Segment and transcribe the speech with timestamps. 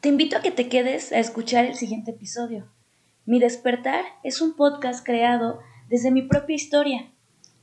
[0.00, 2.66] Te invito a que te quedes a escuchar el siguiente episodio.
[3.26, 7.10] Mi despertar es un podcast creado desde mi propia historia,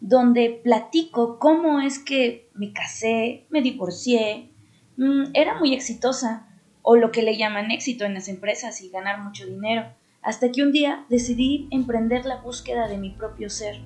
[0.02, 4.52] donde platico cómo es que me casé, me divorcié,
[4.98, 6.48] mm, era muy exitosa,
[6.84, 9.88] o lo que le llaman éxito en las empresas y ganar mucho dinero,
[10.22, 13.82] hasta que un día decidí emprender la búsqueda de mi propio ser.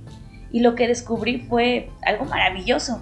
[0.52, 3.02] Y lo que descubrí fue algo maravilloso,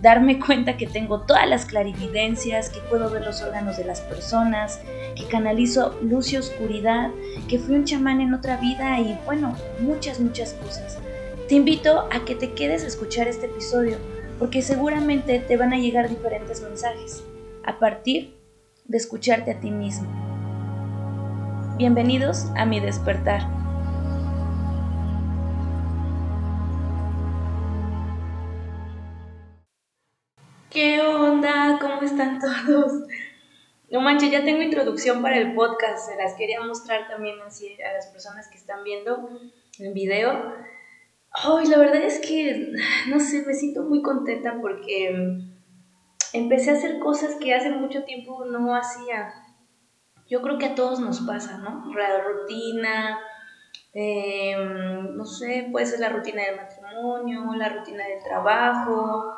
[0.00, 4.80] darme cuenta que tengo todas las clarividencias, que puedo ver los órganos de las personas,
[5.16, 7.10] que canalizo luz y oscuridad,
[7.48, 10.98] que fui un chamán en otra vida y bueno, muchas, muchas cosas.
[11.48, 13.98] Te invito a que te quedes a escuchar este episodio
[14.38, 17.22] porque seguramente te van a llegar diferentes mensajes
[17.64, 18.36] a partir
[18.84, 20.08] de escucharte a ti mismo.
[21.78, 23.65] Bienvenidos a mi despertar.
[32.06, 32.92] Están todos?
[33.90, 37.92] No manches, ya tengo introducción para el podcast, se las quería mostrar también así a
[37.92, 39.30] las personas que están viendo
[39.78, 40.54] en video.
[41.30, 42.72] Ay, la verdad es que,
[43.08, 45.38] no sé, me siento muy contenta porque
[46.32, 49.32] empecé a hacer cosas que hace mucho tiempo no hacía.
[50.28, 51.94] Yo creo que a todos nos pasa, ¿no?
[51.94, 53.20] La rutina,
[53.92, 59.36] em, no sé, puede ser la rutina del matrimonio, la rutina del trabajo,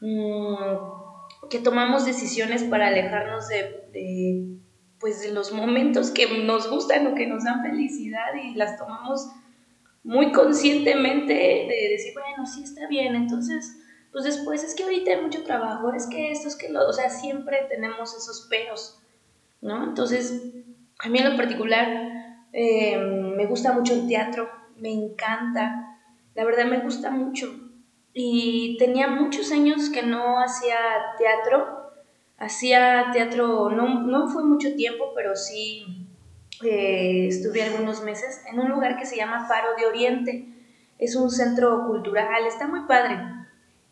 [0.00, 1.03] mm,
[1.48, 4.58] que tomamos decisiones para alejarnos de,
[4.98, 9.28] pues, de los momentos que nos gustan o que nos dan felicidad y las tomamos
[10.02, 13.78] muy conscientemente de decir, bueno, sí está bien, entonces
[14.14, 16.92] pues después es que ahorita hay mucho trabajo, es que esto, es que lo, o
[16.92, 19.00] sea, siempre tenemos esos peros,
[19.60, 19.82] ¿no?
[19.82, 20.40] Entonces,
[21.00, 25.98] a mí en lo particular eh, me gusta mucho el teatro, me encanta,
[26.36, 27.63] la verdad me gusta mucho.
[28.14, 30.76] Y tenía muchos años que no hacía
[31.18, 31.90] teatro,
[32.38, 36.06] hacía teatro, no, no fue mucho tiempo, pero sí
[36.62, 40.46] eh, estuve algunos meses en un lugar que se llama Faro de Oriente.
[40.98, 43.18] Es un centro cultural, está muy padre.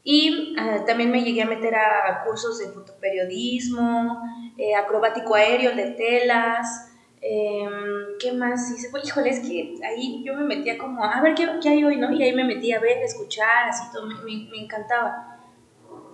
[0.05, 4.23] Y ah, también me llegué a meter a cursos de fotoperiodismo,
[4.57, 6.92] eh, acrobático aéreo de telas.
[7.25, 8.89] Em, ¿Qué más hice?
[8.91, 11.97] Pues, híjole, es que ahí yo me metía como a ver qué, qué, hay hoy,
[11.97, 12.13] ¿no?
[12.13, 15.39] Y ahí me metía a ver, a escuchar, así todo, me, me, encantaba.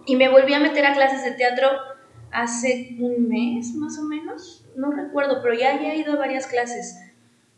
[0.04, 1.68] Y me volví a meter a clases de teatro
[2.30, 6.98] hace un mes más o menos, no recuerdo, pero ya había ido a varias clases.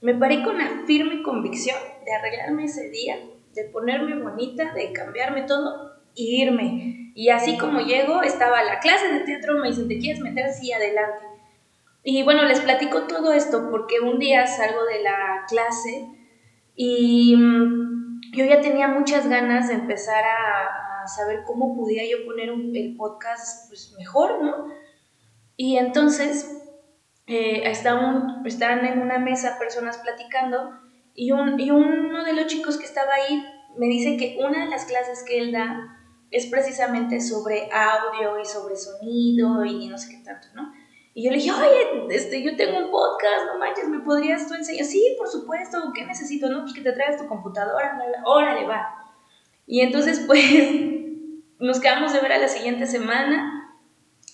[0.01, 3.17] Me paré con la firme convicción de arreglarme ese día,
[3.55, 7.13] de ponerme bonita, de cambiarme todo irme.
[7.17, 10.53] Y así como llego, estaba la clase de teatro, me dicen, ¿te quieres meter?
[10.53, 11.30] Sí, adelante.
[12.03, 16.09] Y bueno, les platico todo esto porque un día salgo de la clase
[16.75, 22.51] y mm, yo ya tenía muchas ganas de empezar a, saber cómo podía yo poner
[22.51, 24.69] el podcast pues, mejor, ¿no?
[25.57, 26.49] Y entonces
[27.27, 30.79] eh, estaban, estaban en una mesa personas platicando
[31.15, 33.43] y, un, y uno de los chicos que estaba ahí
[33.79, 35.97] me dice que una de las clases que él da
[36.31, 40.71] es precisamente sobre audio y sobre sonido y no sé qué tanto, ¿no?
[41.13, 44.55] Y yo le dije, oye, este, yo tengo un podcast, no manches, ¿me podrías tú
[44.55, 44.85] enseñar?
[44.85, 46.49] Sí, por supuesto, ¿qué necesito?
[46.49, 49.13] No, pues que te traigas tu computadora, órale, va.
[49.67, 50.45] Y entonces, pues,
[51.59, 53.79] nos quedamos de ver a la siguiente semana.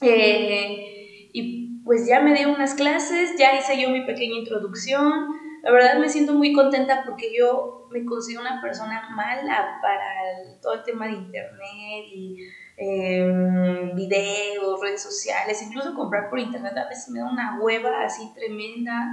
[0.03, 5.29] Eh, y pues ya me dio unas clases, ya hice yo mi pequeña introducción.
[5.63, 10.75] La verdad me siento muy contenta porque yo me considero una persona mala para todo
[10.75, 12.39] el tema de internet y
[12.77, 18.31] em, videos, redes sociales, incluso comprar por internet a veces me da una hueva así
[18.35, 19.13] tremenda.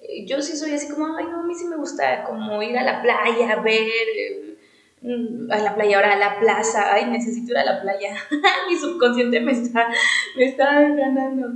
[0.00, 2.78] Eh, yo sí soy así como, ay no, a mí sí me gusta como ir
[2.78, 4.58] a la playa, ver
[5.02, 8.14] mm, a la playa, ahora a la plaza, ay, necesito ir a la playa.
[8.68, 9.88] Mi subconsciente me está,
[10.36, 11.48] me está ganando.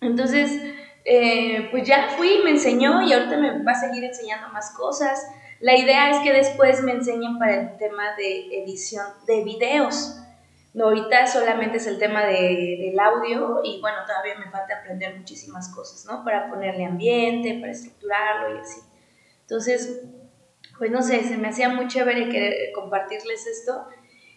[0.00, 0.60] Entonces,
[1.04, 5.20] eh, pues ya fui, me enseñó y ahorita me va a seguir enseñando más cosas.
[5.60, 10.21] La idea es que después me enseñen para el tema de edición de videos.
[10.74, 15.18] No, ahorita solamente es el tema de, del audio y bueno, todavía me falta aprender
[15.18, 16.24] muchísimas cosas, ¿no?
[16.24, 18.80] Para ponerle ambiente, para estructurarlo y así.
[19.42, 20.02] Entonces,
[20.78, 23.86] pues no sé, se me hacía muy chévere querer compartirles esto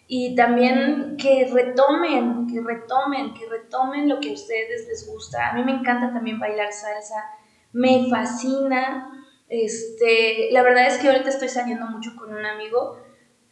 [0.06, 5.48] y también que retomen, que retomen, que retomen lo que a ustedes les gusta.
[5.48, 7.24] A mí me encanta también bailar salsa,
[7.72, 9.10] me fascina.
[9.48, 12.98] Este, la verdad es que ahorita estoy saliendo mucho con un amigo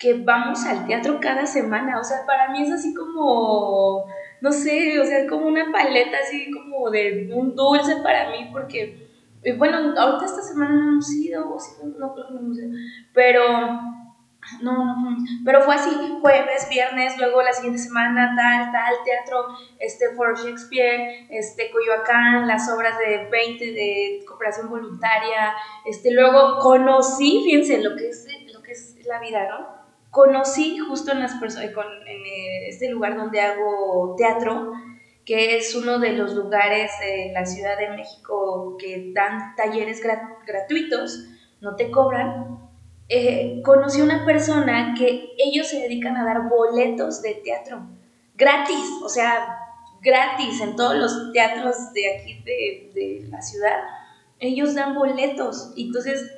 [0.05, 4.05] que vamos al teatro cada semana, o sea, para mí es así como,
[4.43, 9.09] no sé, o sea, como una paleta así como de un dulce para mí, porque,
[9.43, 11.59] eh, bueno, ahorita esta semana no hemos ido, o
[11.99, 12.69] no creo que no hemos ido,
[13.15, 13.43] pero
[14.61, 15.91] no, no, pero fue así,
[16.21, 22.71] jueves, viernes, luego la siguiente semana, tal, tal, teatro, este, for Shakespeare, este, Coyoacán, las
[22.71, 25.55] obras de 20 de cooperación voluntaria,
[25.87, 29.84] este, luego conocí, fíjense lo que es, lo que es la vida, ¿no?
[30.15, 34.71] Conocí justo en, las en eh, este lugar donde hago teatro,
[35.25, 40.01] que es uno de los lugares de la Ciudad de México que dan talleres
[40.47, 41.25] gratuitos,
[41.61, 42.61] no te cobran,
[43.09, 47.83] eh, conocí una persona que ellos se dedican a dar boletos de teatro,
[48.37, 49.59] gratis, o sea,
[50.01, 53.81] gratis en todos los teatros de aquí de, la ciudad.
[54.39, 55.73] Ellos dan boletos.
[55.75, 56.31] Y entonces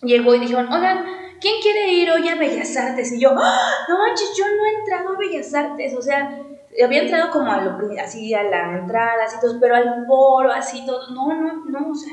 [0.00, 1.04] llegó y dijeron, oigan,
[1.42, 3.12] ¿quién quiere ir hoy a Bellas Artes?
[3.12, 3.84] Y yo, ¡Ah!
[3.88, 6.40] no manches, yo no he entrado a Bellas Artes, o sea,
[6.82, 10.86] había entrado como a lo así a la entrada, así todo, pero al foro, así
[10.86, 12.12] todo, no, no, no, o sea,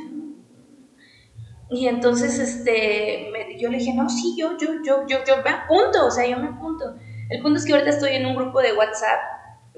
[1.70, 6.08] y entonces, este, yo le dije, no, sí, yo, yo, yo, yo, yo me apunto,
[6.08, 6.96] o sea, yo me apunto.
[7.30, 9.20] El punto es que ahorita estoy en un grupo de WhatsApp,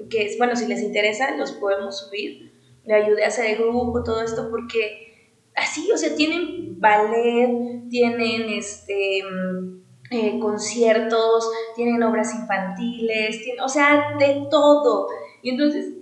[0.08, 2.50] que es, bueno, si les interesa, los podemos subir.
[2.84, 8.48] Le ayudé a hacer el grupo, todo esto, porque así, o sea, tienen ballet, tienen,
[8.48, 15.08] este, mm, eh, conciertos, tienen obras infantiles, tienen, o sea, de todo.
[15.42, 15.92] Y entonces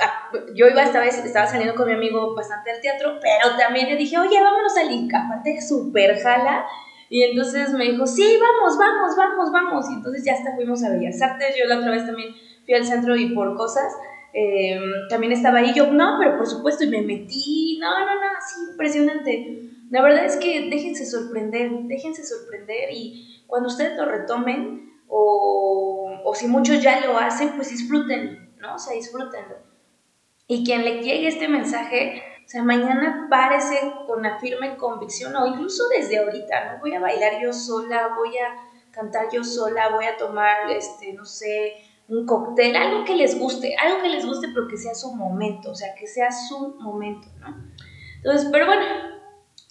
[0.00, 3.88] Ah, yo iba esta vez, estaba saliendo con mi amigo bastante al teatro, pero también
[3.88, 6.66] le dije, oye, vámonos al link, aparte súper jala.
[7.08, 9.90] Y entonces me dijo, sí, vamos, vamos, vamos, vamos.
[9.90, 11.54] Y entonces ya hasta fuimos a Bellas Artes.
[11.56, 12.34] Yo la otra vez también
[12.64, 13.92] fui al centro y por cosas,
[14.32, 15.72] em, también estaba ahí.
[15.74, 17.78] Yo, no, pero por supuesto, y me metí.
[17.80, 19.73] No, no, no, así impresionante.
[19.94, 26.34] La verdad es que déjense sorprender, déjense sorprender y cuando ustedes lo retomen o, o
[26.34, 28.74] si muchos ya lo hacen, pues disfruten, ¿no?
[28.74, 29.54] O sea, disfrútenlo.
[30.48, 35.46] Y quien le llegue este mensaje, o sea, mañana párese con la firme convicción o
[35.46, 36.80] incluso desde ahorita, ¿no?
[36.80, 41.24] Voy a bailar yo sola, voy a cantar yo sola, voy a tomar, este, no
[41.24, 41.74] sé,
[42.08, 45.70] un cóctel, algo que les guste, algo que les guste, pero que sea su momento,
[45.70, 47.54] o sea, que sea su momento, ¿no?
[48.16, 48.82] Entonces, pero bueno,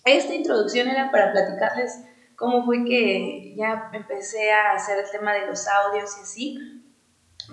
[0.05, 2.03] esta introducción era para platicarles
[2.35, 6.57] cómo fue que ya empecé a hacer el tema de los audios y así.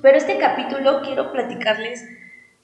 [0.03, 2.05] Pero este capítulo quiero platicarles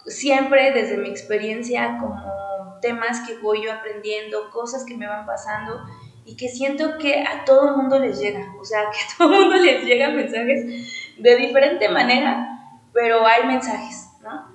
[0.07, 5.81] siempre desde mi experiencia como temas que voy yo aprendiendo, cosas que me van pasando
[6.25, 9.57] y que siento que a todo mundo les llega, o sea, que a todo mundo
[9.57, 14.55] les llegan mensajes de diferente manera, pero hay mensajes, ¿no?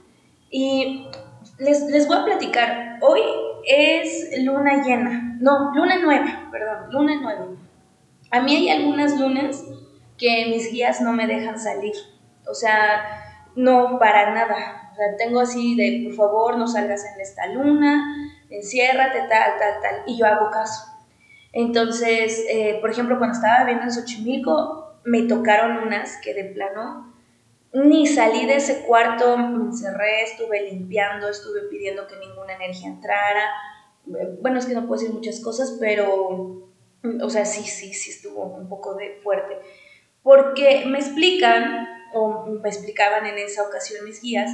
[0.49, 1.07] Y
[1.61, 3.21] les, les voy a platicar, hoy
[3.67, 7.47] es luna llena, no, luna nueva, perdón, luna nueva.
[8.31, 9.63] A mí hay algunas lunas
[10.17, 11.93] que mis guías no me dejan salir,
[12.47, 13.03] o sea,
[13.55, 18.03] no para nada, o sea, tengo así de, por favor, no salgas en esta luna,
[18.49, 20.85] enciérrate, tal, tal, tal, y yo hago caso.
[21.53, 27.10] Entonces, eh, por ejemplo, cuando estaba viviendo en Xochimilco, me tocaron unas que de plano
[27.73, 33.49] ni salí de ese cuarto, me encerré, estuve limpiando, estuve pidiendo que ninguna energía entrara.
[34.41, 36.69] Bueno, es que no puedo decir muchas cosas, pero,
[37.21, 39.57] o sea, sí, sí, sí estuvo un poco de fuerte.
[40.21, 44.51] Porque me explican, o me explicaban en esa ocasión mis guías,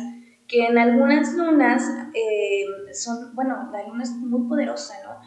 [0.48, 5.20] que en algunas lunas eh, son, bueno, la luna es muy poderosa, ¿no?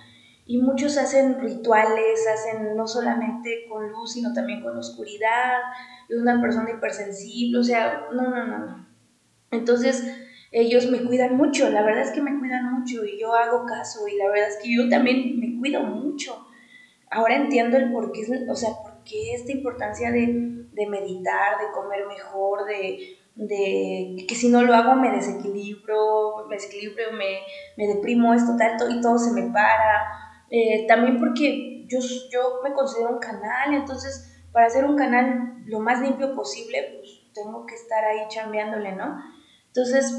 [0.51, 5.59] Y muchos hacen rituales, hacen no solamente con luz, sino también con oscuridad,
[6.09, 8.87] es una persona hipersensible, o sea, no, no, no, no.
[9.53, 10.13] Entonces,
[10.51, 14.09] ellos me cuidan mucho, la verdad es que me cuidan mucho y yo hago caso
[14.09, 16.45] y la verdad es que yo también me cuido mucho.
[17.13, 21.71] Ahora entiendo el por qué, o sea, por qué esta importancia de, de meditar, de
[21.73, 27.39] comer mejor, de, de que si no lo hago me desequilibro, me desequilibro, me,
[27.77, 30.27] me deprimo, esto, tanto, y todo se me para.
[30.51, 31.99] Eh, también porque yo,
[32.31, 37.33] yo me considero un canal, entonces para hacer un canal lo más limpio posible, pues
[37.33, 39.23] tengo que estar ahí chambeándole, ¿no?
[39.69, 40.13] Entonces,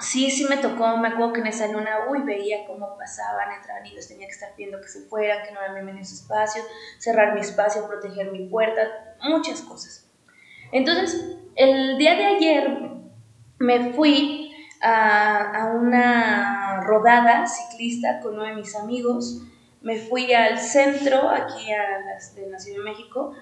[0.00, 3.86] sí, sí me tocó, me acuerdo que en esa luna, uy, veía cómo pasaban, entraban
[3.86, 6.66] y tenía que estar viendo que se fueran, que no eran bienvenidos espacios,
[6.98, 8.82] cerrar mi espacio, proteger mi puerta,
[9.22, 10.10] muchas cosas.
[10.72, 12.78] Entonces, el día de ayer
[13.58, 14.52] me fui
[14.82, 19.42] a, una rodada ciclista con uno de mis amigos.
[19.82, 23.34] Me fui al centro, aquí a las, de la Ciudad de México,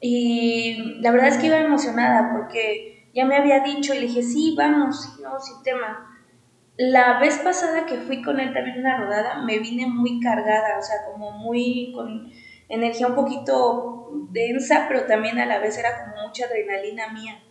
[0.00, 4.22] y la verdad es que iba emocionada porque ya me había dicho y le dije,
[4.22, 6.10] sí, vamos, sí, no, sin tema.
[6.76, 10.82] La vez pasada que fui con él también una rodada, me vine muy cargada, o
[10.82, 12.30] sea, como muy con
[12.68, 17.42] energía un poquito densa, pero también a la vez era como mucha adrenalina mía.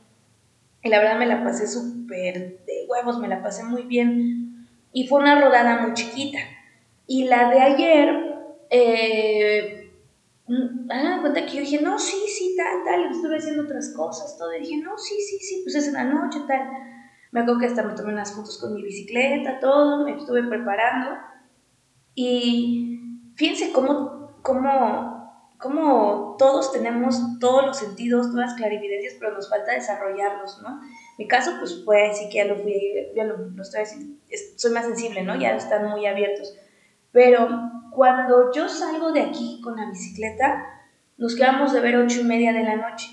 [0.83, 4.67] Y la verdad me la pasé súper de huevos, me la pasé muy bien.
[4.91, 6.39] Y fue una rodada muy chiquita.
[7.07, 8.35] Y la de ayer,
[8.69, 9.91] eh,
[10.47, 14.37] mm, hagan cuenta que yo dije, no, sí, sí, tal, tal, estuve haciendo otras cosas,
[14.37, 16.69] todo, y dije, no, sí, sí, sí, pues es en la noche, tal.
[17.31, 21.17] Me acuerdo que hasta me tomé unas fotos con mi bicicleta, todo, me estuve preparando.
[22.15, 22.99] Y
[23.35, 29.71] fíjense cómo, cómo, cómo todos tenemos todos los sentidos, todas las clarividencias, pero nos falta
[29.71, 30.79] desarrollarlos, ¿no?
[31.17, 32.79] Mi caso, pues fue así que ya lo fui,
[33.15, 33.83] ya lo, lo estoy
[34.55, 35.35] soy más sensible, ¿no?
[35.35, 36.55] Ya están muy abiertos.
[37.13, 37.47] Pero
[37.91, 40.65] cuando yo salgo de aquí con la bicicleta,
[41.17, 43.07] nos quedamos de ver ocho y media de la noche.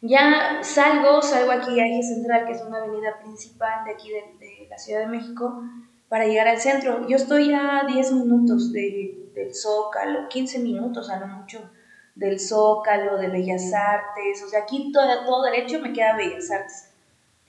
[0.00, 4.66] Ya salgo, salgo aquí a Eje Central, que es una avenida principal de aquí de,
[4.70, 5.62] la Ciudad de México,
[6.08, 7.06] para llegar al centro.
[7.06, 11.70] Yo estoy a 10 minutos de, del Zócalo, 15 minutos a lo mucho
[12.14, 16.92] del Zócalo, de Bellas Artes, o sea, aquí todo, todo derecho me queda Bellas Artes.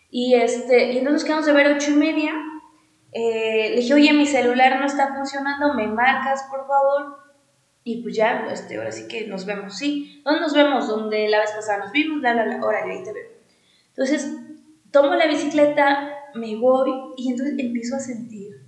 [0.10, 2.34] Y, este, y entonces quedamos de ver ocho y media.
[3.12, 7.18] Eh, le dije, oye, mi celular no está funcionando, me marcas, por favor.
[7.84, 10.22] Y pues ya, este, ahora sí que nos vemos, ¿sí?
[10.24, 10.88] ¿Dónde nos vemos?
[10.88, 13.30] Donde la vez pasada nos vimos, bla, bla, bla, órale, ahí te veo.
[13.90, 14.32] Entonces,
[14.92, 18.62] tomo la bicicleta, me voy y entonces empiezo a sentir.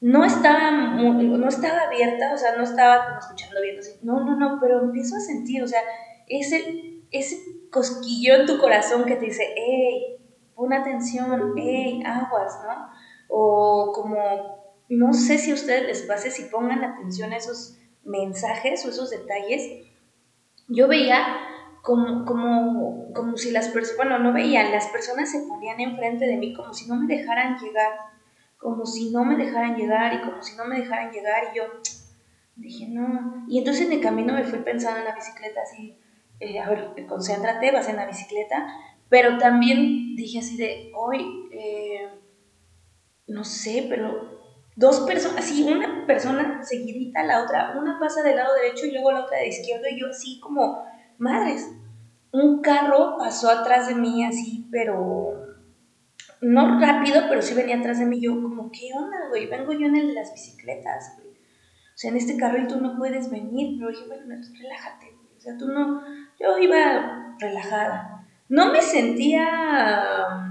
[0.00, 4.34] No estaba, no estaba abierta, o sea, no estaba como escuchando bien, así, no, no,
[4.36, 5.82] no, pero empiezo a sentir, o sea,
[6.26, 7.36] ese, ese
[7.70, 10.16] cosquillo en tu corazón que te dice, hey,
[10.54, 12.88] pon atención, hey, aguas, ¿no?
[13.30, 18.84] O como, no sé si a ustedes les pase, si pongan atención a esos mensajes
[18.84, 19.86] o esos detalles,
[20.68, 21.38] yo veía
[21.82, 26.36] como, como, como si las personas, bueno, no veía, las personas se ponían enfrente de
[26.36, 27.92] mí como si no me dejaran llegar,
[28.58, 31.64] como si no me dejaran llegar y como si no me dejaran llegar y yo
[32.56, 33.46] dije, no.
[33.48, 35.96] Y entonces en el camino me fui pensando en la bicicleta así,
[36.40, 38.66] eh, a ver, concéntrate, vas en la bicicleta,
[39.08, 42.08] pero también dije así de, hoy, eh,
[43.30, 44.40] no sé, pero
[44.76, 48.92] dos personas, así, una persona seguidita a la otra, una pasa del lado derecho y
[48.92, 50.84] luego la otra de izquierdo y yo así como,
[51.18, 51.70] madres,
[52.32, 55.34] un carro pasó atrás de mí así, pero
[56.40, 59.46] no rápido, pero sí venía atrás de mí, yo como, ¿qué onda, güey?
[59.46, 61.30] Vengo yo en el de las bicicletas, güey.
[61.30, 65.36] O sea, en este carro tú no puedes venir, pero dije, bueno, relájate, güey.
[65.36, 66.02] O sea, tú no,
[66.40, 68.26] yo iba relajada.
[68.48, 70.49] No me sentía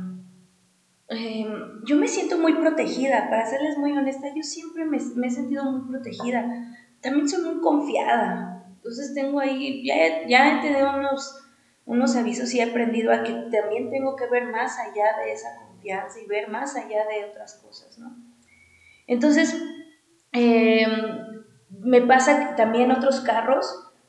[1.09, 5.63] Em, yo me siento muy protegida, para serles muy honesta, yo siempre me, he sentido
[5.63, 6.45] muy protegida.
[7.01, 8.63] También soy muy confiada.
[8.75, 11.35] Entonces tengo ahí, ya, ya tenido unos,
[11.85, 15.55] unos avisos y he aprendido a que también tengo que ver más allá de esa
[15.55, 18.15] confianza y ver más allá de otras cosas, ¿no?
[19.07, 19.59] Entonces,
[20.31, 20.91] em,
[21.69, 23.65] me pasa que también otros carros,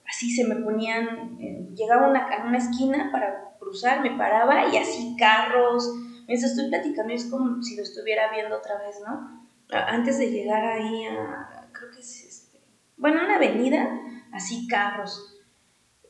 [0.07, 4.77] así se me ponían, eh, llegaba una, a una esquina para cruzar, me paraba y
[4.77, 5.91] así carros,
[6.31, 9.47] Estoy platicando es como si lo estuviera viendo otra vez, ¿no?
[9.73, 12.61] Antes de llegar ahí a, creo que es este,
[12.97, 14.01] bueno, una avenida,
[14.33, 15.37] así carros.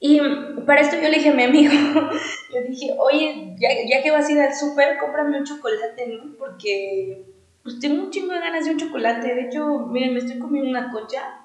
[0.00, 0.18] Y
[0.66, 1.72] para esto yo le dije a mi amigo,
[2.52, 6.36] le dije, oye, ya, ya que vas a ir al súper, cómprame un chocolate, ¿no?
[6.38, 7.26] Porque
[7.62, 9.34] pues tengo un chingo de ganas de un chocolate.
[9.34, 11.44] De hecho, miren, me estoy comiendo una cocha.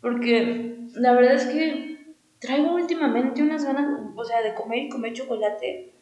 [0.00, 5.12] Porque la verdad es que traigo últimamente unas ganas, o sea, de comer y comer
[5.12, 5.92] chocolate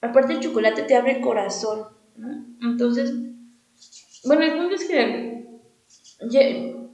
[0.00, 2.28] aparte el chocolate te abre el corazón, ¿no?
[2.62, 3.12] Entonces,
[4.24, 5.46] bueno, el punto es que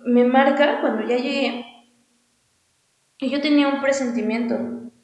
[0.05, 1.65] me marca cuando ya llegué
[3.19, 4.57] y yo tenía un presentimiento,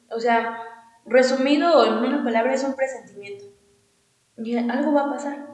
[0.09, 0.57] o sea,
[1.05, 3.45] resumido en una palabra es un presentimiento.
[4.37, 5.47] Y algo va a pasar,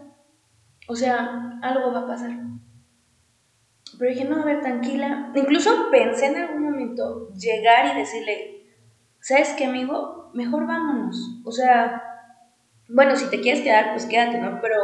[0.87, 2.31] o sea, algo va a pasar.
[3.97, 5.31] Pero dije, no, a ver, tranquila.
[5.35, 8.65] Incluso pensé en algún momento llegar y decirle,
[9.19, 10.31] ¿sabes qué, amigo?
[10.33, 11.41] Mejor vámonos.
[11.43, 12.08] O sea,
[12.89, 14.59] bueno, si te quieres quedar, pues quédate, ¿no?
[14.61, 14.75] Pero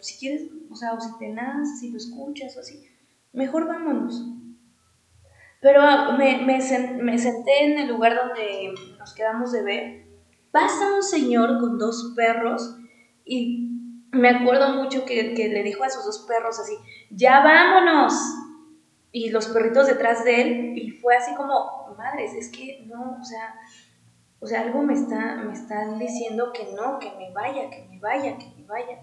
[0.00, 2.86] si quieres, o sea, o si te naces, si lo escuchas o así,
[3.32, 4.22] mejor vámonos.
[5.60, 10.04] Pero ah, me, me, senté en el lugar donde nos quedamos de ver.
[10.50, 12.76] Pasa un señor con dos perros
[13.24, 13.70] y
[14.12, 16.76] me acuerdo mucho que, que le dijo a sus dos perros así,
[17.10, 18.12] ya vámonos.
[19.10, 23.24] Y los perritos detrás de él y fue así como, madres, es que no, o
[23.24, 23.54] sea,
[24.44, 27.98] o sea, algo me está, me están diciendo que no, que me vaya, que me
[27.98, 29.00] vaya, que me vaya.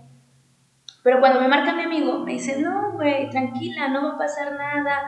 [1.03, 4.53] Pero cuando me marca mi amigo, me dice, no, güey, tranquila, no va a pasar
[4.53, 5.01] nada,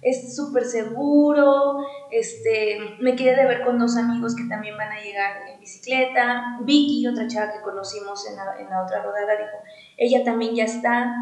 [0.00, 1.78] es súper seguro,
[2.12, 6.60] este, me quedé de ver con dos amigos que también van a llegar en bicicleta,
[6.62, 9.58] Vicky, otra chava que conocimos en la, en la otra rodada, dijo,
[9.96, 11.16] ella también ya está,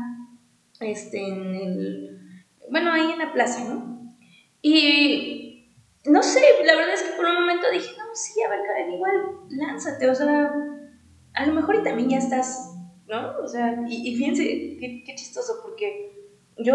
[0.80, 4.12] este, en el, bueno, ahí en la plaza, ¿no?
[4.60, 5.47] Y
[6.08, 8.92] no sé, la verdad es que por un momento dije, no, sí, a ver, Karen,
[8.92, 9.12] igual,
[9.50, 10.52] lánzate, o sea,
[11.34, 12.74] a lo mejor y también ya estás,
[13.06, 13.38] ¿no?
[13.42, 16.12] O sea, y, fíjense, qué, chistoso, porque
[16.58, 16.74] yo,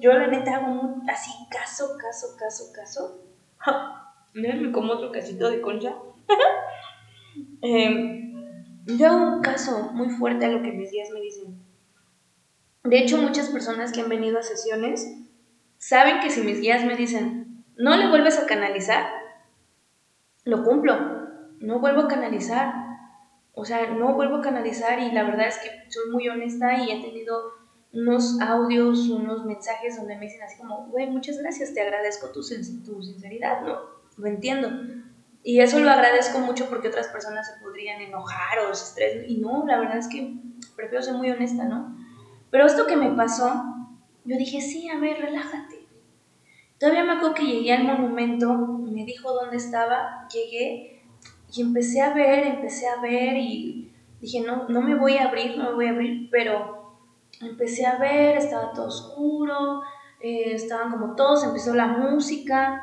[0.00, 3.22] yo la neta hago así caso, caso, caso, caso.
[4.34, 5.94] Miren como otro casito de concha.
[7.62, 8.32] eh,
[8.86, 11.58] yo hago un caso muy fuerte a lo que mis guías me dicen.
[12.84, 15.08] De hecho, muchas personas que han venido a sesiones
[15.78, 17.43] saben que si mis guías me dicen,
[17.76, 19.06] no le vuelves a canalizar,
[20.44, 21.24] lo cumplo.
[21.60, 22.74] No vuelvo a canalizar.
[23.54, 26.90] O sea, no vuelvo a canalizar y la verdad es que soy muy honesta y
[26.90, 27.52] he tenido
[27.92, 32.40] unos audios, unos mensajes donde me dicen así como, güey, muchas gracias, te agradezco tu,
[32.84, 33.78] tu sinceridad, ¿no?
[34.16, 34.68] Lo entiendo.
[35.44, 39.26] Y eso lo agradezco mucho porque otras personas se podrían enojar o se.
[39.28, 40.34] Y no, la verdad es que
[40.74, 41.96] prefiero ser muy honesta, ¿no?
[42.50, 43.64] Pero esto que me pasó,
[44.24, 45.83] yo dije, sí, a ver, relájate.
[46.78, 51.02] Todavía me acuerdo que llegué al monumento, me dijo dónde estaba, llegué
[51.54, 55.56] y empecé a ver, empecé a ver y dije, no, no me voy a abrir,
[55.56, 56.98] no me voy a abrir, pero
[57.40, 59.82] empecé a ver, estaba todo oscuro,
[60.20, 62.82] eh, estaban como todos, empezó la música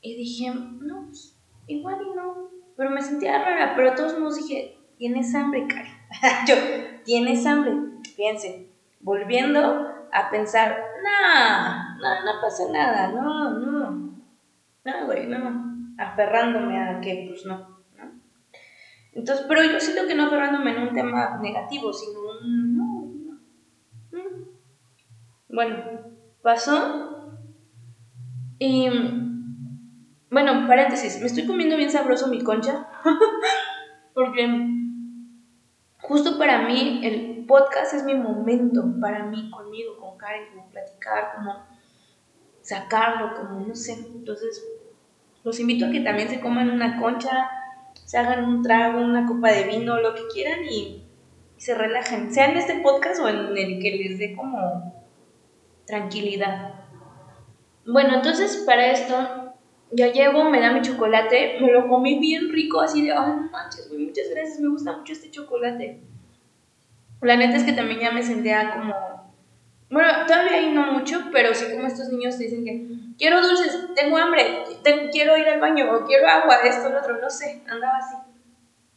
[0.00, 4.36] y dije, no, pues igual y no, pero me sentía rara, pero a todos modos
[4.36, 5.90] dije, tienes hambre, Cari.
[6.46, 6.54] Yo,
[7.04, 7.72] tienes hambre.
[8.16, 8.68] Fíjense,
[9.00, 13.90] volviendo a pensar, no, no, no pasa nada, no, no,
[14.84, 17.58] no, güey, no, aferrándome a que, pues no,
[17.96, 18.20] ¿no?
[19.12, 23.12] Entonces, pero yo siento que no aferrándome en un tema negativo, sino un, no,
[24.12, 24.20] no.
[25.48, 25.76] Bueno,
[26.42, 27.36] pasó
[28.58, 28.88] y
[30.30, 32.86] bueno, paréntesis, me estoy comiendo bien sabroso mi concha.
[34.14, 34.48] porque
[36.02, 41.32] justo para mí el podcast es mi momento, para mí, conmigo, con Karen, como platicar,
[41.34, 41.66] como
[42.62, 43.92] sacarlo, como no sé.
[43.92, 44.64] Entonces,
[45.44, 47.50] los invito a que también se coman una concha,
[48.04, 51.06] se hagan un trago, una copa de vino, lo que quieran y,
[51.56, 54.94] se relajen, sea en este podcast o en el que les dé como
[55.84, 56.72] tranquilidad.
[57.84, 59.52] Bueno, entonces para esto
[59.90, 63.90] ya llevo, me da mi chocolate, me lo comí bien rico, así de, ay, manches,
[63.90, 66.00] güey, muchas gracias, me gusta mucho este chocolate.
[67.20, 68.94] La neta es que también ya me sentía como,
[69.90, 74.16] bueno, todavía ahí no mucho, pero sí como estos niños dicen que, quiero dulces, tengo
[74.16, 74.64] hambre,
[75.10, 78.16] quiero ir al baño, o quiero agua, esto, lo otro, no sé, andaba así.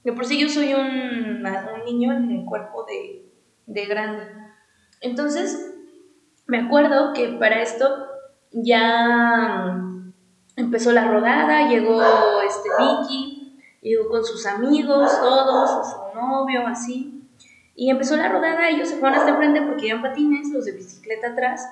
[0.04, 3.26] De por sí yo soy un, un niño en el cuerpo de,
[3.66, 4.24] de grande.
[5.02, 5.74] Entonces,
[6.46, 8.08] me acuerdo que para esto
[8.52, 9.82] ya
[10.56, 12.02] empezó la rodada, llegó
[12.42, 17.23] este Vicky, llegó con sus amigos, todos, su novio, así.
[17.76, 21.30] Y empezó la rodada, ellos se fueron hasta enfrente porque iban patines, los de bicicleta
[21.30, 21.68] atrás.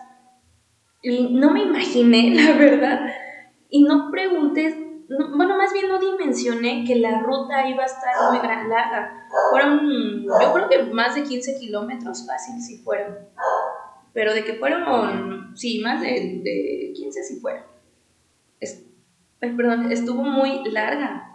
[1.02, 3.14] Y no me imaginé, la verdad,
[3.70, 8.48] y no pregunté, bueno, más bien no dimensioné que la ruta iba a estar muy
[8.48, 9.28] larga.
[9.50, 13.18] Fueron, yo creo que más de 15 kilómetros fácil si fueron.
[14.14, 17.72] Pero de que fueron, sí, más de, de 15 si fueron
[19.50, 21.31] perdón, estuvo muy larga.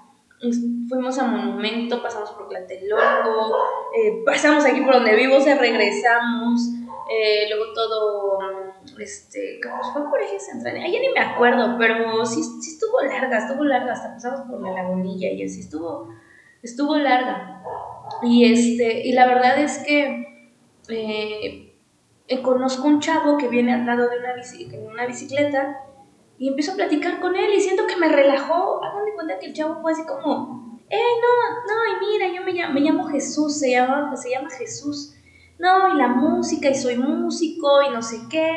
[0.88, 3.56] Fuimos a Monumento, pasamos por Tlatelolco,
[3.96, 6.60] eh, pasamos aquí por donde vivo, se regresamos,
[7.10, 8.38] eh, luego todo,
[8.98, 10.76] este, ¿cómo fue por eje central?
[10.76, 14.72] Ya ni me acuerdo, pero sí, sí estuvo larga, estuvo larga, hasta pasamos por la
[14.72, 16.10] lagunilla y así estuvo,
[16.62, 17.62] estuvo larga.
[18.22, 20.52] Y, este, y la verdad es que
[20.88, 21.72] eh,
[22.42, 25.80] conozco un chavo que viene al lado de una, en una bicicleta
[26.38, 28.82] y empiezo a platicar con él y siento que me relajó.
[28.84, 31.74] Hagan de cuenta que el chavo fue así como, ¡eh, no!
[31.74, 35.14] No, y mira, yo me llamo, me llamo Jesús, se llama, se llama Jesús.
[35.58, 38.50] No, y la música, y soy músico, y no sé qué.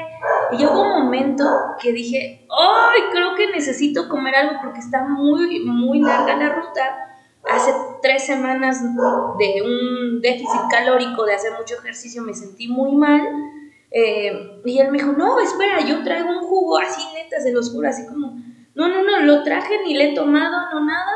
[0.52, 1.46] Y llegó un momento
[1.82, 3.02] que dije, ¡ay!
[3.12, 7.16] Creo que necesito comer algo porque está muy, muy larga la ruta.
[7.50, 13.22] Hace tres semanas de un déficit calórico, de hacer mucho ejercicio, me sentí muy mal
[13.92, 17.72] eh, y él me dijo, no, espera, yo traigo un jugo así, neta, se los
[17.72, 18.38] juro, así como,
[18.76, 21.12] no, no, no, lo traje, ni le he tomado, no nada.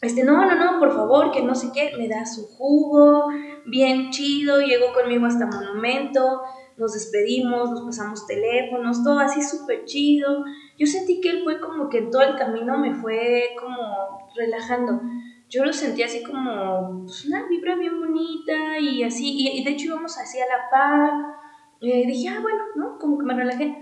[0.00, 3.28] Este, no, no, no, por favor, que no sé qué, me da su jugo,
[3.66, 6.42] bien chido, llegó conmigo hasta Monumento,
[6.76, 10.44] nos despedimos, nos pasamos teléfonos, todo así súper chido.
[10.78, 15.00] Yo sentí que él fue como que en todo el camino me fue como relajando.
[15.48, 19.70] Yo lo sentí así como pues, una vibra bien bonita y así, y, y de
[19.72, 21.47] hecho íbamos así a la par
[21.80, 22.98] y dije, ah, bueno, ¿no?
[22.98, 23.76] Como que me relajé.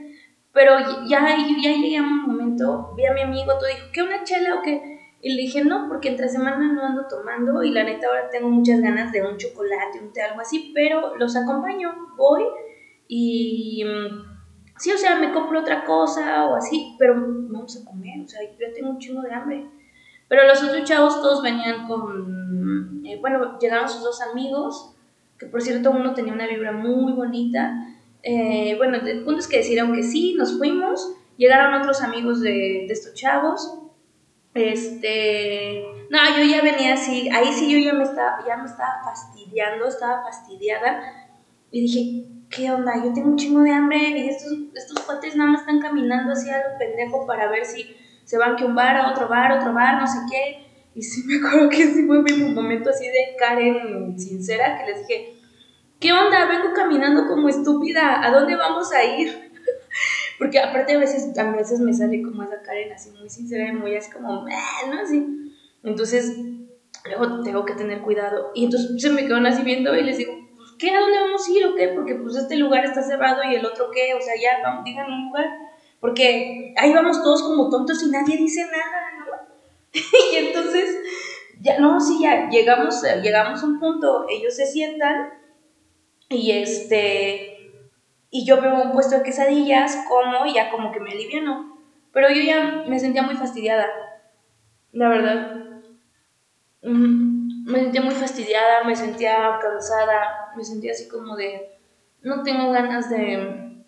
[0.53, 4.25] Pero ya, ya llegué a un momento, vi a mi amigo, todo dijo, ¿qué una
[4.25, 4.97] chela o qué?
[5.21, 8.49] Y le dije, no, porque entre semana no ando tomando y la neta ahora tengo
[8.49, 12.45] muchas ganas de un chocolate, un té, algo así, pero los acompaño, voy
[13.09, 18.25] y mm, sí, o sea, me compro otra cosa o así, pero vamos a comer,
[18.25, 19.67] o sea, yo tengo un chingo de hambre.
[20.29, 24.96] Pero los otros chavos todos venían con, eh, bueno, llegaron sus dos amigos
[25.39, 27.93] que por cierto uno tenía una vibra muy bonita
[28.29, 32.87] Eh, bueno, el punto es que decidieron que sí, nos fuimos, llegaron otros amigos de,
[32.89, 33.79] de estos chavos,
[34.53, 39.01] este, no, yo ya venía así, ahí sí yo ya me estaba, ya me estaba
[39.05, 41.01] fastidiando, estaba fastidiada,
[41.71, 42.95] y dije, ¿qué onda?
[43.05, 46.51] Yo tengo un chingo de hambre y estos, estos cuates nada más están caminando así
[46.51, 47.95] a lo pendejo para ver si
[48.25, 50.66] se van que un bar a otro bar, otro bar, no sé qué.
[50.97, 55.07] Y sí me acuerdo que sí fue mi momento así de Karen sincera, que les
[55.07, 55.35] dije,
[56.01, 56.47] ¿qué onda?
[56.47, 59.53] Vengo caminando como estúpida, ¿a dónde vamos a ir?
[60.39, 63.73] Porque aparte a veces, a veces me sale como esa Karen así muy sincera y
[63.73, 65.01] muy así como, ¿no?
[65.03, 65.53] Así.
[65.83, 66.35] Entonces,
[67.05, 68.53] luego tengo que tener cuidado.
[68.55, 70.93] Y entonces se me quedan así viendo y les digo, pues, ¿qué?
[70.93, 71.89] ¿A dónde vamos a ir o qué?
[71.89, 75.13] Porque pues este lugar está cerrado y el otro qué, o sea, ya, vamos, digan
[75.13, 75.47] un lugar.
[76.01, 79.26] Porque ahí vamos todos como tontos y nadie dice nada, ¿no?
[80.33, 80.97] y entonces,
[81.61, 85.35] ya, no, sí, ya llegamos, llegamos a un punto, ellos se sientan
[86.29, 87.57] y este
[88.31, 91.79] y yo veo un puesto de quesadillas, como y ya como que me aliviano.
[92.13, 93.87] Pero yo ya me sentía muy fastidiada,
[94.93, 95.81] la verdad.
[96.83, 101.79] Me sentía muy fastidiada, me sentía cansada, me sentía así como de,
[102.23, 103.83] no tengo ganas de,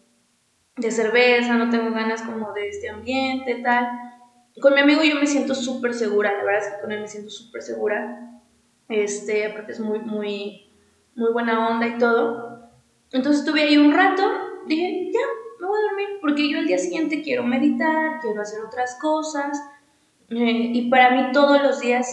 [0.76, 3.86] de cerveza, no tengo ganas como de este ambiente, tal.
[4.60, 7.08] Con mi amigo yo me siento súper segura, la verdad es que con él me
[7.08, 8.40] siento súper segura.
[8.88, 10.70] Este, aparte es muy, muy,
[11.14, 12.70] muy buena onda y todo.
[13.12, 14.22] Entonces estuve ahí un rato,
[14.66, 15.20] dije, ya,
[15.60, 19.58] me voy a dormir, porque yo el día siguiente quiero meditar, quiero hacer otras cosas,
[20.30, 22.06] eh, y para mí todos los días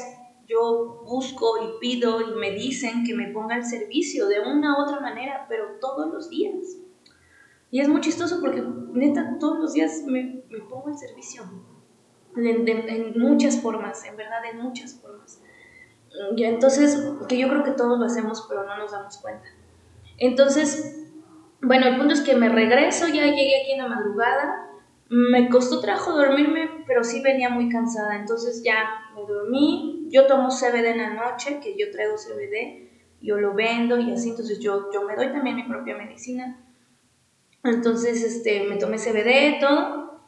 [0.47, 4.83] yo busco y pido y me dicen que me ponga al servicio de una u
[4.83, 6.77] otra manera, pero todos los días.
[7.71, 11.43] Y es muy chistoso porque neta todos los días me, me pongo al servicio.
[12.37, 15.41] En, en, muchas formas, en verdad, en muchas formas.
[16.37, 19.47] Entonces, que yo creo que todos lo hacemos, pero no nos damos cuenta.
[20.17, 21.09] Entonces,
[21.61, 24.69] bueno, el punto es que me regreso, ya llegué aquí en la madrugada,
[25.09, 30.49] me costó trabajo dormirme, pero sí venía muy cansada, entonces ya me dormí, yo tomo
[30.49, 32.89] CBD en la noche, que yo traigo CBD,
[33.21, 36.61] yo lo vendo y así, entonces yo, yo me doy también mi propia medicina.
[37.63, 40.21] Entonces, este, me tomé CBD, todo.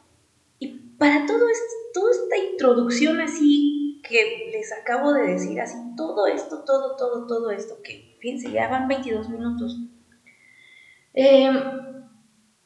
[0.58, 6.26] Y para todo esto, toda esta introducción así que les acabo de decir, así, todo
[6.26, 9.78] esto, todo, todo, todo esto, que fíjense, ya van 22 minutos.
[11.14, 11.56] Em,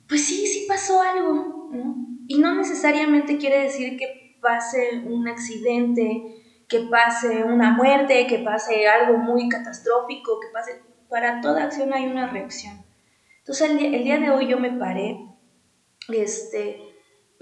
[0.09, 1.97] pues sí, sí pasó algo, ¿no?
[2.29, 8.87] Y no necesariamente quiere decir que pase un accidente, que pase una muerte, que pase
[8.87, 10.83] algo muy catastrófico, que pase...
[11.09, 12.87] Para toda acción hay una reacción.
[13.41, 15.19] Entonces el día, de hoy yo me paré,
[16.09, 16.81] este,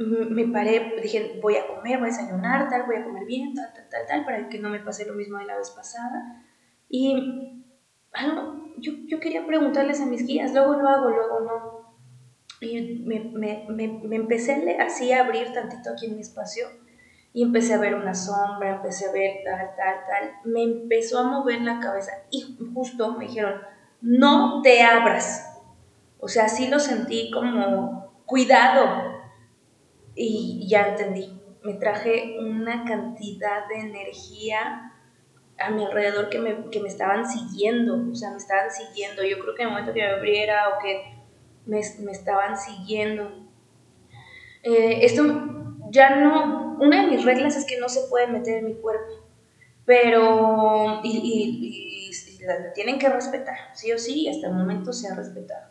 [0.06, 3.72] me paré, dije, voy a comer, voy a desayunar, tal, voy a comer bien, tal,
[3.74, 6.42] tal, tal, tal, para que no me pase lo mismo de la vez pasada.
[6.88, 7.64] Y
[8.12, 11.80] algo, yo, yo quería preguntarles a mis guías, luego lo hago, luego no.
[12.60, 16.66] Y me, me, me, me empecé así a abrir tantito aquí en mi espacio
[17.32, 20.32] y empecé a ver una sombra, empecé a ver tal, tal, tal.
[20.44, 23.60] Me empezó a mover la cabeza y justo me dijeron,
[24.00, 25.46] no te abras.
[26.18, 29.09] O sea, sí lo sentí como cuidado.
[30.14, 31.40] Y ya entendí.
[31.62, 34.92] Me traje una cantidad de energía
[35.58, 39.22] a mi alrededor que me, que me estaban siguiendo, o sea, me estaban siguiendo.
[39.22, 41.20] Yo creo que en el momento que me abriera o que
[41.66, 43.30] me, me estaban siguiendo.
[44.62, 45.22] Eh, esto
[45.90, 49.26] ya no, una de mis reglas es que no se puede meter en mi cuerpo,
[49.84, 54.92] pero, y, y, y, la tienen que respetar, sí o sí, y hasta el momento
[54.92, 55.69] se ha respetado.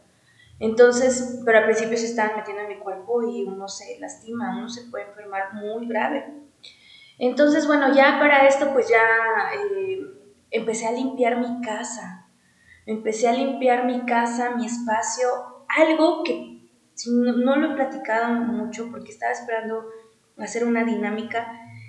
[0.60, 4.67] Entonces, pero al principio se estaban metiendo en mi cuerpo y uno se lastima, uno
[4.67, 6.26] se puede enfermar muy grave.
[7.17, 9.02] Entonces, bueno, ya para esto pues ya
[9.54, 10.02] eh,
[10.52, 12.28] empecé a limpiar mi casa,
[12.86, 15.28] empecé a limpiar mi casa, mi espacio,
[15.67, 16.60] algo que
[17.08, 19.86] no, lo he platicado mucho porque estaba esperando
[20.38, 21.48] hacer una dinámica,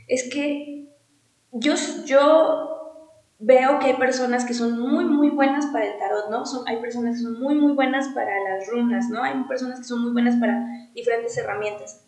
[0.08, 0.88] es que
[1.52, 2.79] yo, yo
[3.40, 6.44] veo que hay personas que son muy, muy buenas para el tarot, ¿no?
[6.44, 9.22] Son, hay personas que son muy, muy buenas para las runas, ¿no?
[9.22, 10.62] Hay personas que son muy buenas para
[10.94, 12.06] diferentes herramientas.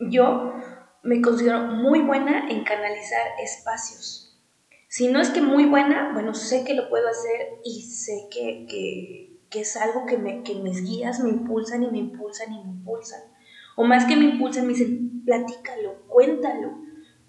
[0.00, 0.54] Yo
[1.02, 4.40] me considero muy buena en canalizar espacios.
[4.88, 8.66] Si no es que muy buena, bueno, sé que lo puedo hacer y sé que,
[8.68, 12.64] que, que es algo que, me, que mis guías me impulsan y me impulsan y
[12.64, 13.20] me impulsan.
[13.76, 16.78] O más que me impulsan, me dicen, platícalo, cuéntalo,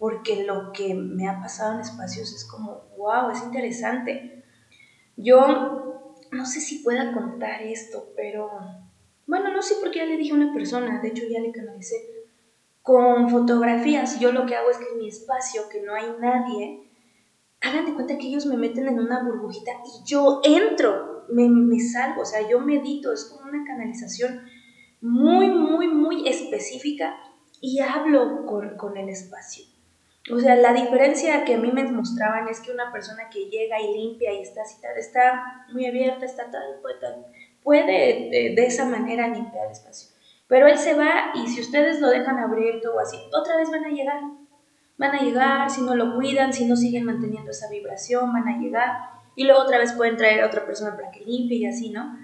[0.03, 4.43] porque lo que me ha pasado en espacios es como, wow, es interesante.
[5.15, 8.49] Yo no sé si pueda contar esto, pero
[9.27, 11.53] bueno, no sé por qué ya le dije a una persona, de hecho ya le
[11.53, 11.95] canalicé
[12.81, 14.19] con fotografías.
[14.19, 16.91] Yo lo que hago es que en mi espacio, que no hay nadie,
[17.61, 21.27] hagan de cuenta que ellos me meten en una burbujita y yo entro.
[21.29, 24.41] me, me salgo, o sea, yo medito, es como una canalización
[24.99, 27.15] muy, muy, muy específica
[27.61, 29.71] y hablo con, con el espacio.
[30.31, 33.81] O sea, la diferencia que a mí me mostraban es que una persona que llega
[33.81, 36.97] y limpia y está así, está muy abierta, está tal, puede,
[37.61, 40.09] puede de, de, esa manera limpiar el espacio.
[40.47, 43.85] Pero él se va y si ustedes lo dejan abierto o así, otra vez van
[43.85, 44.21] a llegar.
[44.97, 48.59] Van a llegar, si no lo cuidan, si no siguen manteniendo esa vibración, van a
[48.59, 48.91] llegar.
[49.35, 52.17] Y luego otra vez pueden traer a otra persona para que limpie y así, ¿no?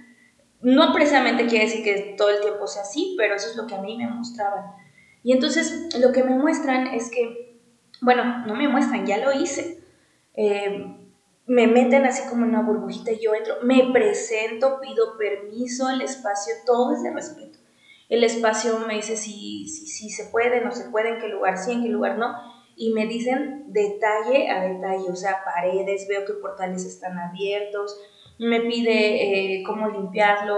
[0.62, 3.75] No precisamente quiere decir que todo el tiempo sea así, pero eso es lo que
[3.75, 4.65] a mí me mostraban.
[5.23, 7.48] Y entonces lo que me muestran es que,
[8.01, 9.83] bueno, no me muestran, ya lo hice.
[10.33, 10.95] Eh,
[11.49, 16.01] me meten así como en una burbujita y yo entro, me presento, pido permiso, el
[16.01, 17.57] espacio, todo es de respeto.
[18.07, 21.57] El espacio me dice si, si, si se puede, no se puede, en qué lugar
[21.57, 22.35] sí, en qué lugar no.
[22.75, 27.99] Y me dicen detalle a detalle, o sea, paredes, veo que portales están abiertos,
[28.38, 30.55] me pide eh, cómo limpiarlo,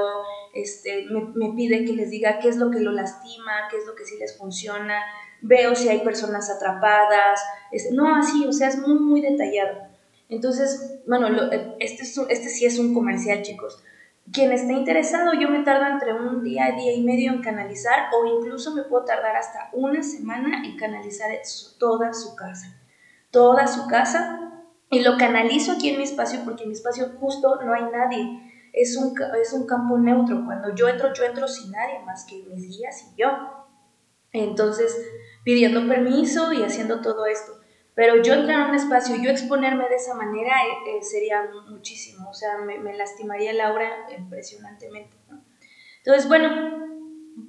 [0.53, 3.85] este, me, me, pide que les diga qué es lo que lo lastima, qué es
[3.87, 5.01] lo que sí les funciona,
[5.41, 9.91] veo si hay personas atrapadas, es, no así, o sea, es muy, muy detallado.
[10.29, 13.83] Entonces, bueno, lo, este, es, este sí es un comercial, chicos.
[14.31, 18.25] Quien esté interesado, yo me tardo entre un día, día y medio en canalizar o
[18.25, 21.29] incluso me puedo tardar hasta una semana en canalizar
[21.77, 22.67] toda su casa.
[23.29, 27.59] Toda su casa y lo canalizo aquí en mi espacio porque en mi espacio justo
[27.65, 28.69] no hay nadie.
[28.71, 30.45] Es un, es un campo neutro.
[30.45, 33.27] Cuando yo entro, yo entro sin nadie más que mis guías y yo.
[34.33, 34.97] Entonces,
[35.43, 37.53] pidiendo permiso y haciendo todo esto.
[37.93, 42.29] Pero yo entrar a un espacio, yo exponerme de esa manera eh, eh, sería muchísimo,
[42.29, 45.17] o sea, me, me lastimaría la aura impresionantemente.
[45.97, 46.49] Entonces, bueno,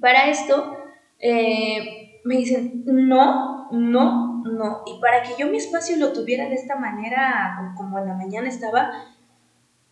[0.01, 0.77] para esto
[1.19, 4.83] eh, me dicen, no, no, no.
[4.85, 8.49] Y para que yo mi espacio lo tuviera de esta manera, como en la mañana
[8.49, 8.91] estaba,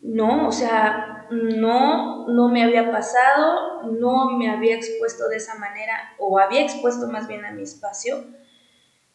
[0.02, 6.14] no, o sea, no, no me había pasado, no me había expuesto de esa manera,
[6.18, 8.26] o había expuesto más bien a mi espacio.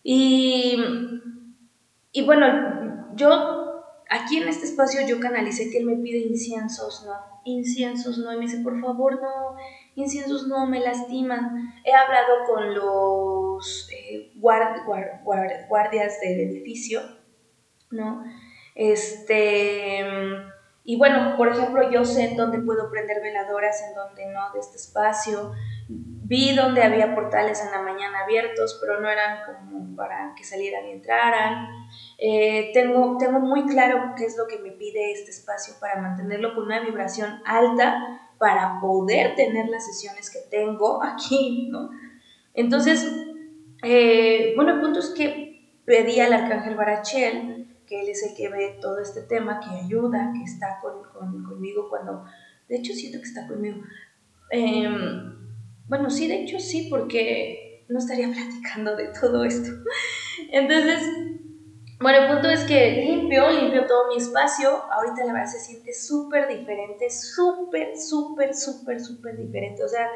[0.03, 0.77] Y,
[2.13, 3.67] y bueno, yo
[4.09, 7.15] aquí en este espacio yo canalicé que él me pide inciensos, ¿no?
[7.45, 8.33] Inciensos, ¿no?
[8.33, 9.57] Y me dice, por favor, no,
[9.95, 11.75] inciensos no, me lastiman.
[11.85, 17.01] He hablado con los eh, guardias del edificio,
[17.91, 18.23] ¿no?
[18.75, 20.05] Este,
[20.89, 24.61] y bueno, por ejemplo, yo sé en dónde puedo prender veladoras, en dónde no, de
[24.61, 25.51] este espacio.
[25.89, 30.87] Vi donde había portales en la mañana abiertos, pero no eran como para que salieran
[30.87, 31.67] y entraran.
[32.19, 36.55] Eh, tengo, tengo muy claro qué es lo que me pide este espacio para mantenerlo
[36.55, 41.91] con una vibración alta para poder tener las sesiones que tengo aquí, ¿no?
[42.55, 43.13] Entonces,
[43.83, 47.56] eh, bueno, el punto es que pedí al arcángel Barachel,
[47.87, 51.03] que él es el que ve todo este tema, que ayuda, que está con,
[51.45, 52.25] conmigo cuando,
[52.69, 53.83] de hecho siento que está conmigo.
[54.51, 55.35] Em,
[55.89, 59.71] bueno, sí, de hecho sí, porque no estaría platicando de todo esto.
[60.51, 61.03] Entonces,
[62.01, 64.69] bueno, el punto es que limpio, limpio todo mi espacio.
[64.93, 69.83] Ahorita la verdad se siente súper diferente, súper, súper, súper, súper diferente.
[69.83, 70.07] O sea,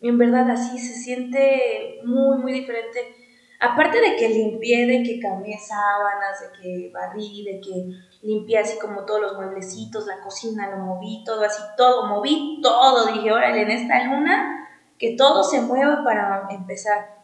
[0.00, 3.21] en verdad así se siente muy, muy diferente.
[3.62, 8.78] Aparte de que limpié, de que cambié sábanas, de que barrí, de que limpié así
[8.78, 13.06] como todos los mueblecitos, la cocina, lo moví, todo así, todo, moví todo.
[13.06, 17.22] Dije, órale, en esta luna, que todo se mueva para empezar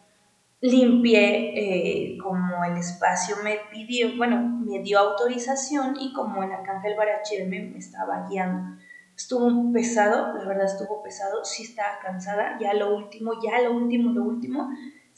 [0.61, 6.95] limpié eh, como el espacio me pidió, bueno, me dio autorización y como el arcángel
[6.97, 8.77] Barachel me, estaba guiando.
[9.15, 14.11] Estuvo pesado, la verdad estuvo pesado, sí estaba cansada, ya lo último, ya lo último,
[14.11, 14.69] lo último,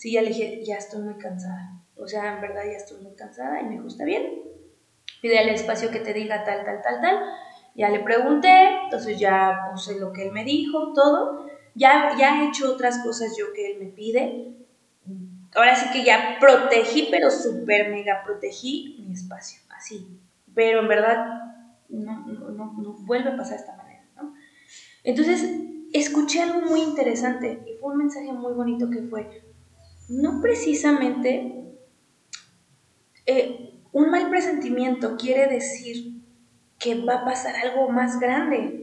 [0.02, 1.80] sí ya le dije, ya estoy muy cansada.
[1.96, 4.42] O sea, en verdad ya estoy muy cansada y me gusta bien.
[5.22, 7.20] Pide al espacio que te diga tal, tal, tal, tal.
[7.76, 8.50] Ya le pregunté,
[8.86, 11.46] entonces ya puse lo que él me dijo, todo.
[11.76, 14.58] Ya, ya he hecho otras cosas yo que él me pide
[15.56, 20.20] ahora sí que ya protegí, pero súper mega protegí mi espacio, así.
[20.54, 21.26] Pero en verdad
[21.90, 24.34] no, no, no, vuelve a pasar de esta manera, ¿no?
[25.04, 25.46] Entonces,
[25.94, 29.51] escuché algo muy interesante y fue un mensaje muy bonito que fue,
[30.12, 31.76] no precisamente
[33.26, 36.22] eh, un mal presentimiento quiere decir
[36.80, 38.82] que va a pasar algo más grande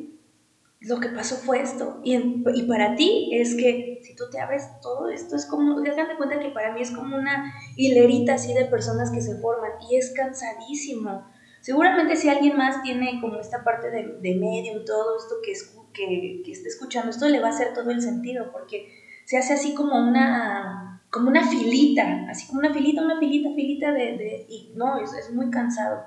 [0.81, 2.01] lo que pasó fue esto.
[2.05, 2.15] Y,
[2.55, 6.39] y, para ti es que si tú te abres todo esto, es como, de cuenta
[6.39, 10.13] que para mí es como una hilerita así de personas que se forman y es
[10.15, 11.27] cansadísimo.
[11.61, 15.75] Seguramente si alguien más tiene como esta parte de, de medium, todo esto que, es,
[15.93, 18.89] que, que esté escuchando, esto le va a hacer todo el sentido porque
[19.25, 23.93] se hace así como una, como una filita, así como una filita, una filita, filita
[23.93, 26.05] de, de y no, es, es muy cansado.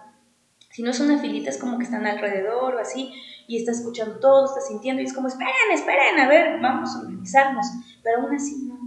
[0.70, 3.14] Si no es una filita, es como que están alrededor o así,
[3.46, 7.00] y está escuchando todo, está sintiendo, y es como, esperen, esperen, a ver, vamos a
[7.00, 7.66] organizarnos.
[8.02, 8.80] Pero aún así no.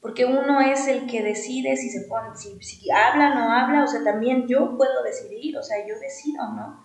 [0.00, 3.82] Porque uno es el que decide si se pone, si, si habla o no habla,
[3.82, 6.80] o sea, también yo puedo decidir, o sea, yo decido, ¿no?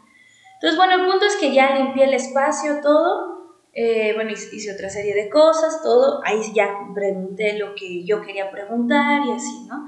[0.56, 3.41] Entonces, bueno, el punto es que ya limpié el espacio, todo,
[3.74, 8.52] eh, bueno, hice otra serie de cosas, todo, ahí ya pregunté lo que yo quería
[8.52, 9.86] preguntar y así, ¿no?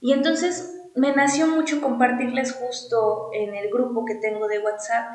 [0.00, 5.08] Y entonces me nació mucho compartirles justo en el grupo que tengo de WhatsApp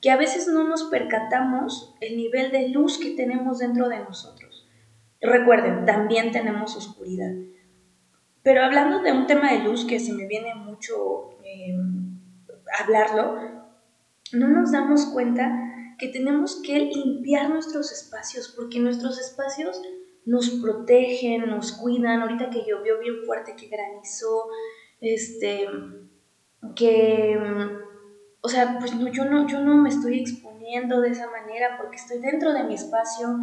[0.00, 4.68] que a veces no nos percatamos el nivel de luz que tenemos dentro de nosotros.
[5.20, 7.32] Recuerden, también tenemos oscuridad.
[8.42, 11.76] Pero hablando de un tema de luz que se me viene mucho eh,
[12.80, 13.36] hablarlo,
[14.32, 15.67] no nos damos cuenta
[15.98, 19.80] que tenemos que limpiar nuestros espacios, porque nuestros espacios
[20.24, 22.20] nos protegen, nos cuidan.
[22.22, 24.48] Ahorita que llovió bien fuerte, que granizó,
[25.00, 25.66] este,
[26.76, 27.38] que,
[28.40, 31.96] o sea, pues no, yo, no, yo no me estoy exponiendo de esa manera porque
[31.96, 33.36] estoy dentro de mi espacio,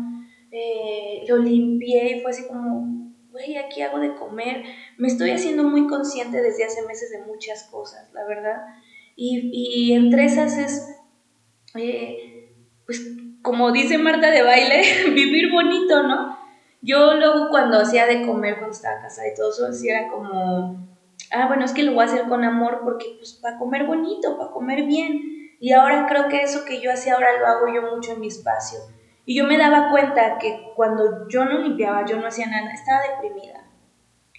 [0.52, 4.64] eh, lo limpié y fue así como, güey, aquí hago de comer.
[4.98, 8.62] Me estoy haciendo muy consciente desde hace meses de muchas cosas, la verdad.
[9.16, 10.88] Y, y entre esas es,
[11.76, 12.35] eh,
[12.86, 13.02] pues,
[13.42, 14.82] como dice Marta de baile,
[15.14, 16.38] vivir bonito, ¿no?
[16.82, 20.86] Yo luego cuando hacía de comer, cuando estaba casada y todo eso, era como
[21.32, 24.38] ah, bueno, es que lo voy a hacer con amor porque, pues, para comer bonito,
[24.38, 25.22] para comer bien.
[25.60, 28.28] Y ahora creo que eso que yo hacía ahora lo hago yo mucho en mi
[28.28, 28.80] espacio.
[29.26, 33.02] Y yo me daba cuenta que cuando yo no limpiaba, yo no hacía nada, estaba
[33.02, 33.66] deprimida.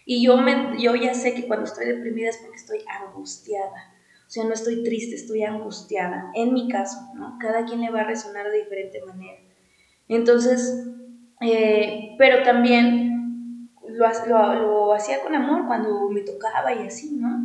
[0.05, 3.93] Y yo, me, yo ya sé que cuando estoy deprimida es porque estoy angustiada.
[4.27, 6.31] O sea, no estoy triste, estoy angustiada.
[6.35, 7.39] En mi caso, ¿no?
[7.41, 9.41] Cada quien le va a resonar de diferente manera.
[10.09, 10.85] Entonces,
[11.41, 17.39] eh, pero también lo, lo, hacía con amor cuando me tocaba y así, ¿no?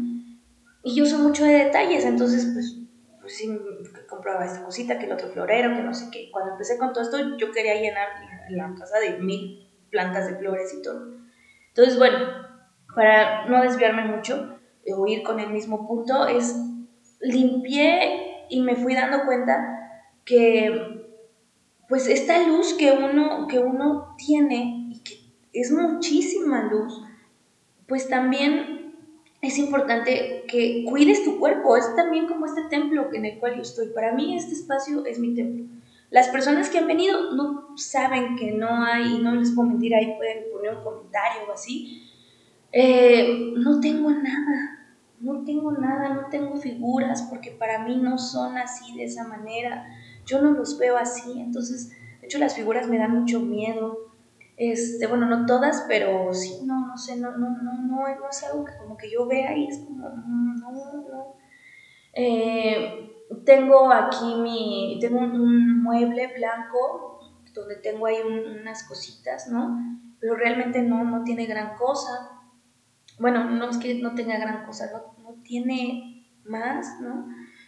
[0.84, 2.80] Y yo soy mucho de detalles, entonces pues,
[3.20, 3.60] pues sí,
[4.10, 6.30] compraba esta cosita, que el otro florero, que no sé qué.
[6.32, 8.08] Cuando empecé con todo esto, yo quería llenar
[8.50, 11.14] la casa de mil plantas de flores y todo.
[11.68, 12.18] Entonces, bueno,
[12.96, 16.56] para no desviarme mucho o ir con el mismo punto, es
[17.22, 21.08] limpié y me fui dando cuenta que
[21.88, 25.02] pues esta luz que uno, que uno tiene
[25.54, 27.02] es muchísima luz,
[27.88, 28.96] pues también
[29.42, 31.76] es importante que cuides tu cuerpo.
[31.76, 33.88] Es también como este templo en el cual yo estoy.
[33.88, 35.66] Para mí este espacio es mi templo.
[36.12, 40.14] Las personas que han venido no saben que no hay, no les puedo mentir, ahí
[40.18, 42.08] pueden poner un comentario o así.
[42.72, 44.71] Eh, no tengo nada,
[45.22, 49.88] no tengo nada, no tengo figuras porque para mí no son así de esa manera.
[50.26, 54.12] Yo no los veo así, entonces, de hecho las figuras me dan mucho miedo.
[54.58, 58.64] Este, bueno, no todas, pero sí, no, no sé, no, no, no, no, es algo
[58.66, 61.36] que como que yo vea y es como, mm, no, no.
[62.14, 63.12] Eh,
[63.46, 67.20] tengo aquí mi, tengo un, mueble blanco
[67.54, 69.78] donde tengo ahí unas cositas, ¿no?
[70.20, 72.41] Pero realmente no, no tiene gran cosa.
[73.22, 77.28] Bueno, no es que no tenga gran cosa, no, no tiene más, ¿no?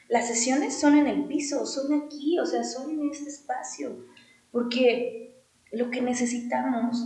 [0.09, 4.05] Las sesiones son en el piso, son aquí, o sea, son en este espacio,
[4.51, 7.05] porque lo que necesitamos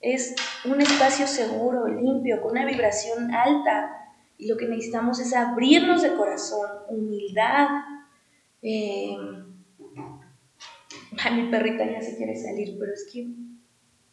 [0.00, 3.98] es un espacio seguro, limpio, con una vibración alta.
[4.36, 7.68] Y lo que necesitamos es abrirnos de corazón, humildad.
[8.60, 9.16] Eh,
[11.32, 13.28] mi perrita ya se quiere salir, pero es que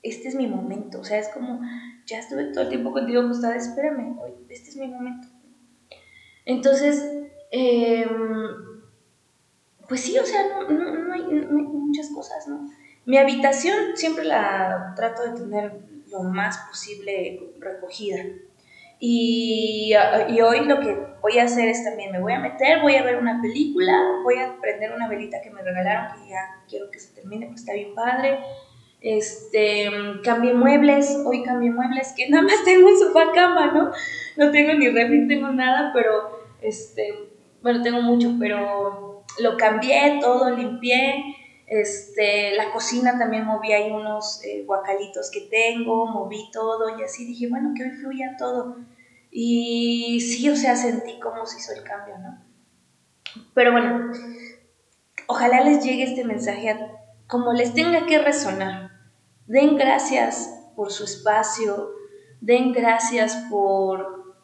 [0.03, 0.99] este es mi momento.
[0.99, 1.62] O sea, es como,
[2.05, 5.27] ya estuve todo el tiempo contigo acostada, espérame, hoy, este es mi momento.
[6.45, 7.05] Entonces,
[7.51, 8.09] em,
[9.88, 12.69] pues sí, o sea, no, hay, no hay muchas cosas, ¿no?
[13.05, 15.79] Mi habitación siempre la trato de tener
[16.12, 18.23] lo más posible recogida.
[19.01, 19.93] Y,
[20.27, 23.03] y, hoy lo que voy a hacer es también, me voy a meter, voy a
[23.03, 26.99] ver una película, voy a prender una velita que me regalaron, que ya quiero que
[26.99, 28.39] se termine, pues está bien padre.
[29.01, 29.89] Este,
[30.23, 33.91] cambié muebles, hoy cambié muebles, que nada más tengo un sofá cama, ¿no?
[34.35, 37.13] No tengo ni refri, tengo nada, pero, este,
[37.62, 41.35] bueno, tengo mucho, pero lo cambié, todo limpié,
[41.69, 47.25] este, la cocina también moví ahí unos eh, guacalitos que tengo, moví todo y así
[47.25, 48.77] dije, bueno, que hoy fluya todo.
[49.31, 52.43] Y sí, o sea, sentí como se hizo el cambio, ¿no?
[53.54, 54.12] Pero bueno,
[55.27, 56.75] ojalá les llegue este mensaje
[57.27, 58.88] como les tenga que resonar.
[59.50, 61.89] Den gracias por su espacio,
[62.39, 64.35] den gracias por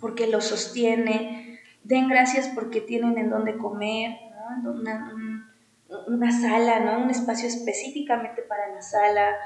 [0.00, 4.10] porque lo sostiene, den gracias porque tienen en dónde comer,
[4.64, 4.72] ¿no?
[6.08, 7.04] una sala, ¿no?
[7.04, 9.36] Un espacio específicamente para la sala,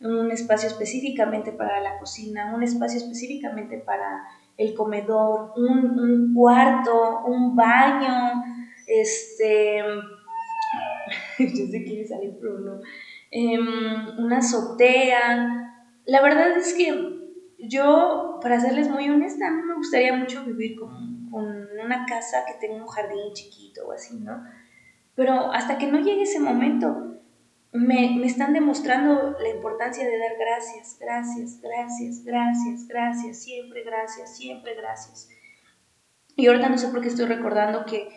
[0.00, 7.54] un espacio específicamente para la cocina, un espacio específicamente para el comedor, un, cuarto, un
[7.54, 8.42] baño,
[8.86, 9.82] este,
[11.38, 12.80] yo sé quiere salir, pero
[13.34, 15.82] em, una azotea.
[16.06, 17.18] La verdad es que
[17.58, 22.54] yo, para serles muy honesta, a me gustaría mucho vivir con, con una casa que
[22.64, 24.44] tenga un jardín chiquito o así, ¿no?
[25.16, 27.18] Pero hasta que no llegue ese momento,
[27.72, 34.36] me, me, están demostrando la importancia de dar gracias, gracias, gracias, gracias, gracias, siempre gracias,
[34.36, 35.28] siempre gracias.
[36.36, 38.08] Y ahorita no sé por qué estoy recordando que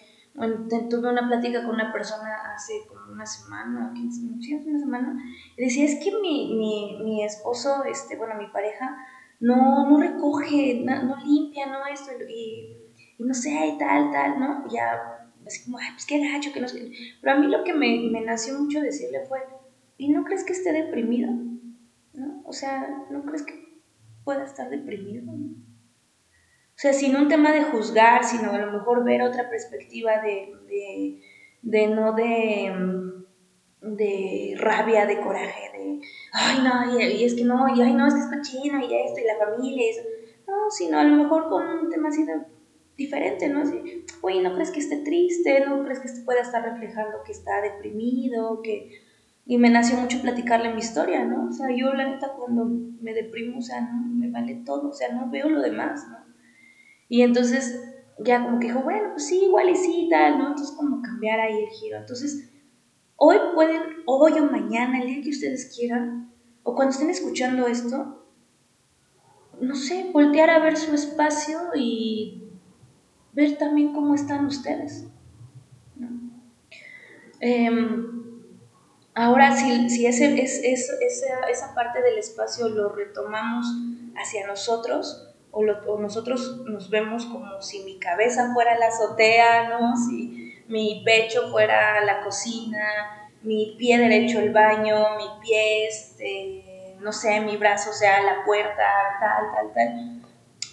[0.89, 2.73] tuve una plática con una persona hace
[3.17, 5.23] una semana, 15, sí, una semana,
[5.57, 8.95] y decía, es que mi, mi, mi esposo, este, bueno, mi pareja,
[9.39, 12.77] no, no recoge, no, no limpia, no esto, y,
[13.17, 14.67] y, no sé, y tal, tal, ¿no?
[14.69, 16.91] Ya, así como, ay, pues qué gacho, que no sé.
[17.19, 19.39] Pero a mí lo que me, me nació mucho decirle fue,
[19.97, 21.31] ¿y no crees que esté deprimido?
[22.13, 22.43] ¿No?
[22.45, 23.81] O sea, ¿no crees que
[24.23, 25.25] pueda estar deprimido?
[25.25, 25.33] ¿no?
[26.77, 30.53] O sea, sin un tema de juzgar, sino a lo mejor ver otra perspectiva de,
[30.67, 31.21] de,
[31.61, 32.71] de no de,
[33.81, 36.01] de rabia, de coraje, de,
[36.33, 39.19] ay no, y, es que no, y ay no, es que es cochino, y esto,
[39.19, 40.01] y la familia, y eso.
[40.47, 42.33] No, sino a lo mejor con un tema así de,
[42.97, 43.61] diferente, ¿no?
[43.61, 45.63] Así, oye, ¿no crees que esté triste?
[45.65, 48.61] ¿No crees que pueda estar reflejando que está deprimido?
[48.61, 48.89] Que...
[49.45, 51.47] Y me nació mucho platicarle mi historia, ¿no?
[51.47, 54.93] O sea, yo la neta cuando me deprimo, o sea, no, me vale todo, o
[54.93, 56.17] sea, no veo lo demás, ¿no?
[57.07, 60.47] Y entonces ya como que dijo, bueno, pues sí, igual y sí, tal, ¿no?
[60.47, 61.97] Entonces como cambiar ahí el giro.
[61.97, 62.49] Entonces,
[63.15, 66.31] hoy pueden, hoy o mañana, el día que ustedes quieran,
[66.63, 68.25] o cuando estén escuchando esto,
[69.59, 72.43] no sé, voltear a ver su espacio y
[73.33, 75.05] ver también cómo están ustedes.
[77.39, 78.41] Em,
[79.13, 83.67] ahora, si, si ese, es, esa, esa parte del espacio lo retomamos
[84.15, 85.26] hacia nosotros,
[85.57, 89.95] o, nosotros nos vemos como si mi cabeza fuera la azotea, ¿no?
[89.95, 97.11] Si mi pecho fuera la cocina, mi pie derecho el baño, mi pie, este, no
[97.11, 98.83] sé, mi brazo sea la puerta,
[99.19, 100.21] tal, tal, tal.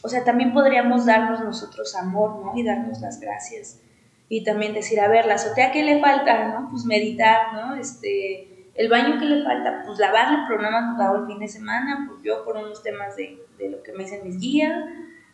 [0.02, 2.52] O sea, también podríamos darnos nosotros amor, ¿no?
[2.56, 3.80] Y darnos las gracias.
[4.28, 6.68] Y también decir, a ver, la azotea, ¿qué le falta, no?
[6.70, 7.76] Pues meditar, ¿no?
[7.76, 12.06] Este, el baño que le falta, pues lavarle, pero nada más el fin de semana,
[12.08, 14.84] pues yo por unos temas de, de lo que me dicen mis guías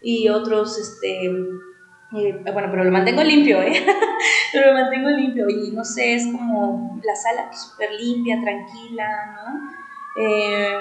[0.03, 3.85] y otros, este, eh, bueno, pero lo mantengo limpio, ¿eh?
[4.53, 9.07] pero lo mantengo limpio y no sé, es como la sala súper limpia, tranquila,
[9.37, 9.71] ¿no?
[10.16, 10.75] Eh,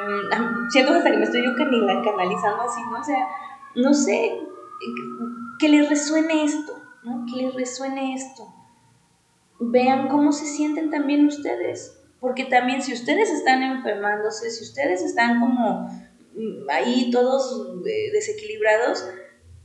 [0.70, 3.00] siento hasta que me estoy yo canalizando así, ¿no?
[3.00, 3.28] O sea,
[3.76, 4.40] no sé,
[5.60, 6.74] que les resuene esto,
[7.04, 7.26] ¿no?
[7.26, 8.48] Que les resuene esto.
[9.60, 15.40] Vean cómo se sienten también ustedes porque también si ustedes están enfermándose, si ustedes están
[15.40, 15.90] como
[16.70, 19.06] ahí todos eh, desequilibrados,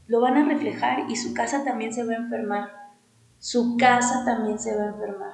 [0.06, 2.70] lo van a reflejar y su casa también se va a enfermar.
[3.38, 5.32] Su casa también se va a enfermar.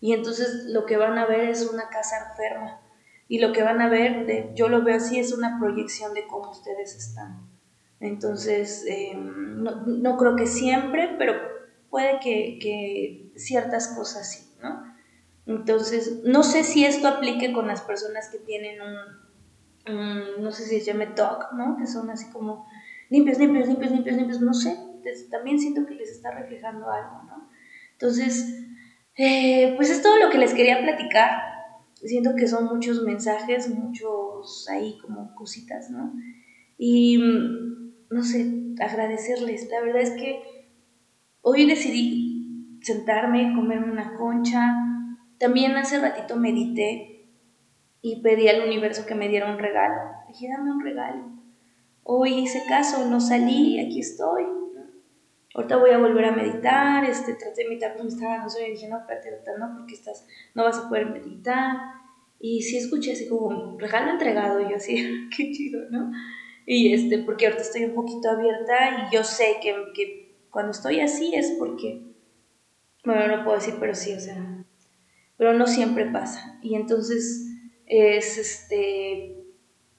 [0.00, 2.80] Y entonces lo que van a ver es una casa enferma.
[3.28, 6.50] Y lo que van a ver, yo lo veo así, es una proyección de cómo
[6.50, 7.48] ustedes están.
[7.98, 11.34] Entonces, em, no, creo que siempre, pero
[11.90, 14.94] puede que, que ciertas cosas sí, ¿no?
[15.46, 19.25] Entonces, no sé si esto aplique con las personas que tienen un,
[19.86, 21.76] no sé si se llame TOC, ¿no?
[21.76, 22.66] Que son así como
[23.08, 24.76] limpios, limpios, limpios, limpios, limpios, no sé.
[25.30, 27.48] también siento que les está reflejando algo, ¿no?
[27.92, 28.64] Entonces,
[29.16, 31.30] eh, pues es todo lo que les quería platicar.
[31.94, 36.12] Siento que son muchos mensajes, muchos ahí como cositas, ¿no?
[36.76, 37.18] Y,
[38.10, 39.68] no sé, agradecerles.
[39.70, 40.42] La verdad es que
[41.40, 44.74] hoy decidí sentarme, comerme una concha,
[45.38, 47.15] también hace ratito medité
[48.06, 50.00] y pedí al universo que me diera un regalo.
[50.28, 51.24] Dije, dame un regalo.
[52.04, 54.44] Hoy hice caso, no salí, aquí estoy.
[55.52, 58.70] Ahorita voy a volver a meditar, este, traté de meditar, pero me estaba no y
[58.70, 61.78] dije, no, espérate, no, porque estás, no vas a poder meditar.
[62.38, 66.12] Y sí escuché así como, regalo entregado, y yo así, qué chido, ¿no?
[66.64, 71.00] Y este, porque ahorita estoy un poquito abierta y yo sé que, que cuando estoy
[71.00, 72.02] así es porque,
[73.04, 74.64] bueno, no puedo decir, pero sí, o sea,
[75.36, 76.60] pero no siempre pasa.
[76.62, 77.45] Y entonces
[77.86, 79.36] es, este,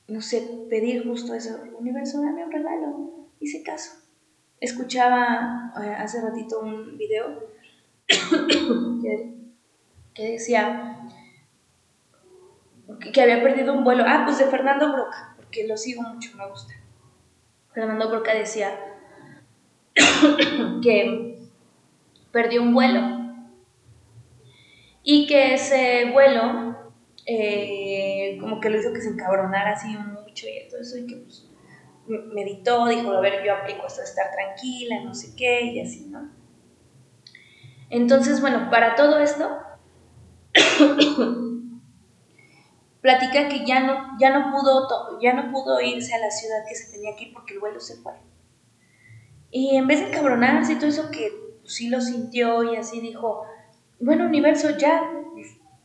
[0.07, 3.91] no sé, pedir justo eso, universo, dame un regalo, hice caso.
[4.59, 7.47] Escuchaba eh, hace ratito un video
[10.13, 10.97] que, decía
[13.13, 16.47] que, había perdido un vuelo, ah, pues de Fernando Broca, porque lo sigo mucho, me
[16.49, 16.73] gusta.
[17.73, 18.79] Fernando Broca decía
[20.81, 21.37] que
[22.31, 23.17] perdió un vuelo
[25.03, 26.76] y que ese vuelo
[27.29, 31.17] eh, como que lo hizo que se encabronara así mucho y todo eso y que
[31.17, 31.45] pues
[32.07, 36.07] meditó, dijo, a ver, yo aplico esto de estar tranquila, no sé qué, y así,
[36.09, 36.31] ¿no?
[37.89, 39.57] Entonces, bueno, para todo esto,
[43.01, 46.75] platica que ya no, ya, no pudo, ya no pudo irse a la ciudad que
[46.75, 48.13] se tenía que ir porque el vuelo se fue.
[49.51, 51.29] Y en vez de cabronarse y todo eso que
[51.61, 53.43] pues, sí lo sintió y así dijo,
[53.99, 55.01] bueno, universo, ya,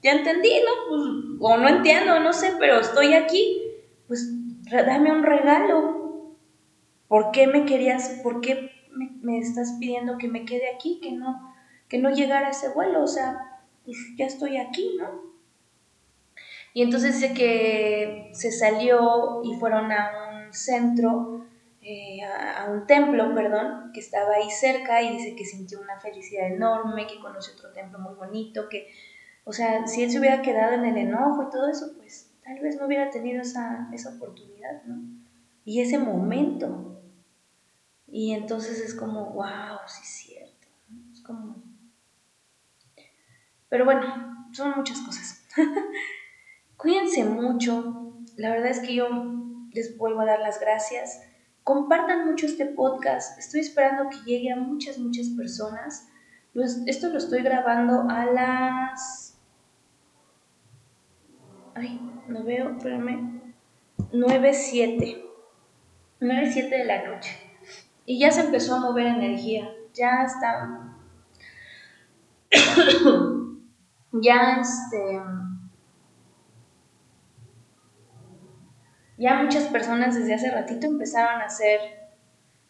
[0.03, 0.89] ya entendí, ¿no?
[0.89, 1.03] Pues,
[1.41, 3.63] o no entiendo, no sé, pero estoy aquí,
[4.09, 4.29] pues
[4.71, 6.37] dame un regalo.
[7.09, 11.55] ¿Por qué me querías, por qué me, estás pidiendo que me quede aquí, que no,
[11.89, 13.03] que no llegara ese vuelo?
[13.03, 15.33] O sea, pues ya estoy aquí, ¿no?
[16.75, 21.45] Y entonces dice que se salió y fueron a un centro,
[21.83, 26.01] eh, a, a, un templo, perdón, que estaba ahí cerca y dice que sintió una
[26.01, 28.89] felicidad enorme, que conoció otro templo muy bonito, que
[29.45, 32.61] o sea, si él se hubiera quedado en el enojo y todo eso, pues tal
[32.61, 35.03] vez no hubiera tenido esa, oportunidad, ¿no?
[35.65, 37.01] Y ese momento.
[38.07, 40.69] Y entonces es como, wow, sí es cierto.
[41.13, 41.63] Es como...
[43.69, 45.45] Pero bueno, son muchas cosas.
[46.77, 48.15] Cuídense mucho.
[48.37, 49.09] La verdad es que yo
[49.73, 51.21] les vuelvo a dar las gracias.
[51.65, 53.39] Compartan mucho este podcast.
[53.39, 56.09] Estoy esperando que llegue a muchas, muchas personas.
[56.87, 59.32] Esto lo estoy grabando a las
[61.75, 63.41] ay, no veo, espérame,
[64.13, 65.23] 9-7,
[66.21, 67.37] 9-7 de la noche.
[68.05, 70.97] Y ya se empezó a mover energía, ya está,
[74.13, 75.21] ya este,
[79.19, 81.81] ya muchas personas desde hace ratito empezaron a hacer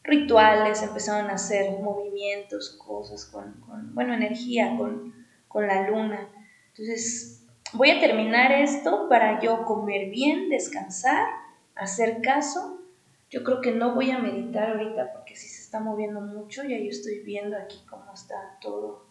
[0.05, 5.14] rituales, empezaron a hacer movimientos, cosas con, con bueno, energía, con,
[5.48, 6.28] con la luna.
[6.68, 7.41] Entonces,
[7.75, 11.27] Voy a terminar esto para yo comer bien, descansar,
[11.75, 12.83] hacer caso.
[13.31, 16.77] Yo creo que no voy a meditar ahorita porque sí se está moviendo mucho, ya
[16.77, 19.07] yo estoy viendo aquí cómo está todo.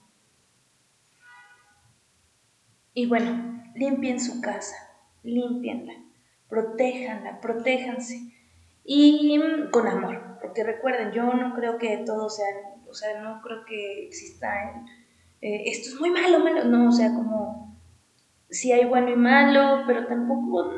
[2.94, 4.76] Y bueno, limpien su casa,
[5.24, 5.94] limpienla,
[6.48, 8.32] protéjanla, protéjanse
[8.84, 9.42] y
[9.72, 12.46] con amor, porque recuerden, yo no creo que todo sea,
[12.88, 14.86] o sea, no creo que exista,
[15.42, 17.71] eh, esto es muy malo, malo, no, o sea, como
[18.52, 20.74] si hay bueno y malo, pero tampoco,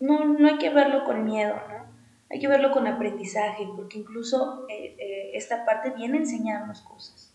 [0.00, 1.86] no, no hay que verlo con miedo, ¿no?
[2.30, 7.34] Hay que verlo con aprendizaje, porque incluso eh, eh, esta parte viene a enseñarnos cosas.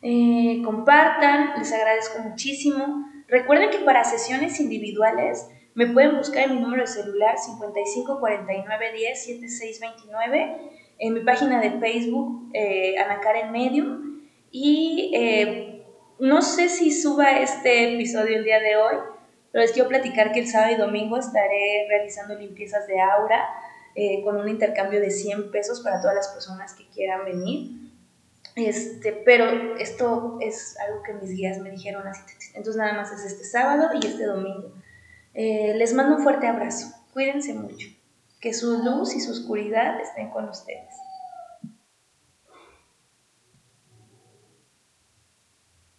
[0.00, 3.06] Eh, compartan, les agradezco muchísimo.
[3.28, 8.92] Recuerden que para sesiones individuales me pueden buscar en mi número de celular 55 49
[8.92, 12.52] 10 7629, en mi página de Facebook,
[13.04, 15.10] Ana Karen Medium, y
[16.18, 18.96] no sé si suba este episodio el día de hoy,
[19.52, 23.48] pero les quiero platicar que el sábado y domingo estaré realizando limpiezas de aura
[23.94, 27.84] eh, con un intercambio de 100 pesos para todas las personas que quieran venir.
[28.56, 32.22] Este, pero esto es algo que mis guías me dijeron así.
[32.54, 34.72] Entonces nada más es este sábado y este domingo.
[35.34, 36.94] Eh, les mando un fuerte abrazo.
[37.12, 37.88] Cuídense mucho.
[38.40, 40.94] Que su luz y su oscuridad estén con ustedes.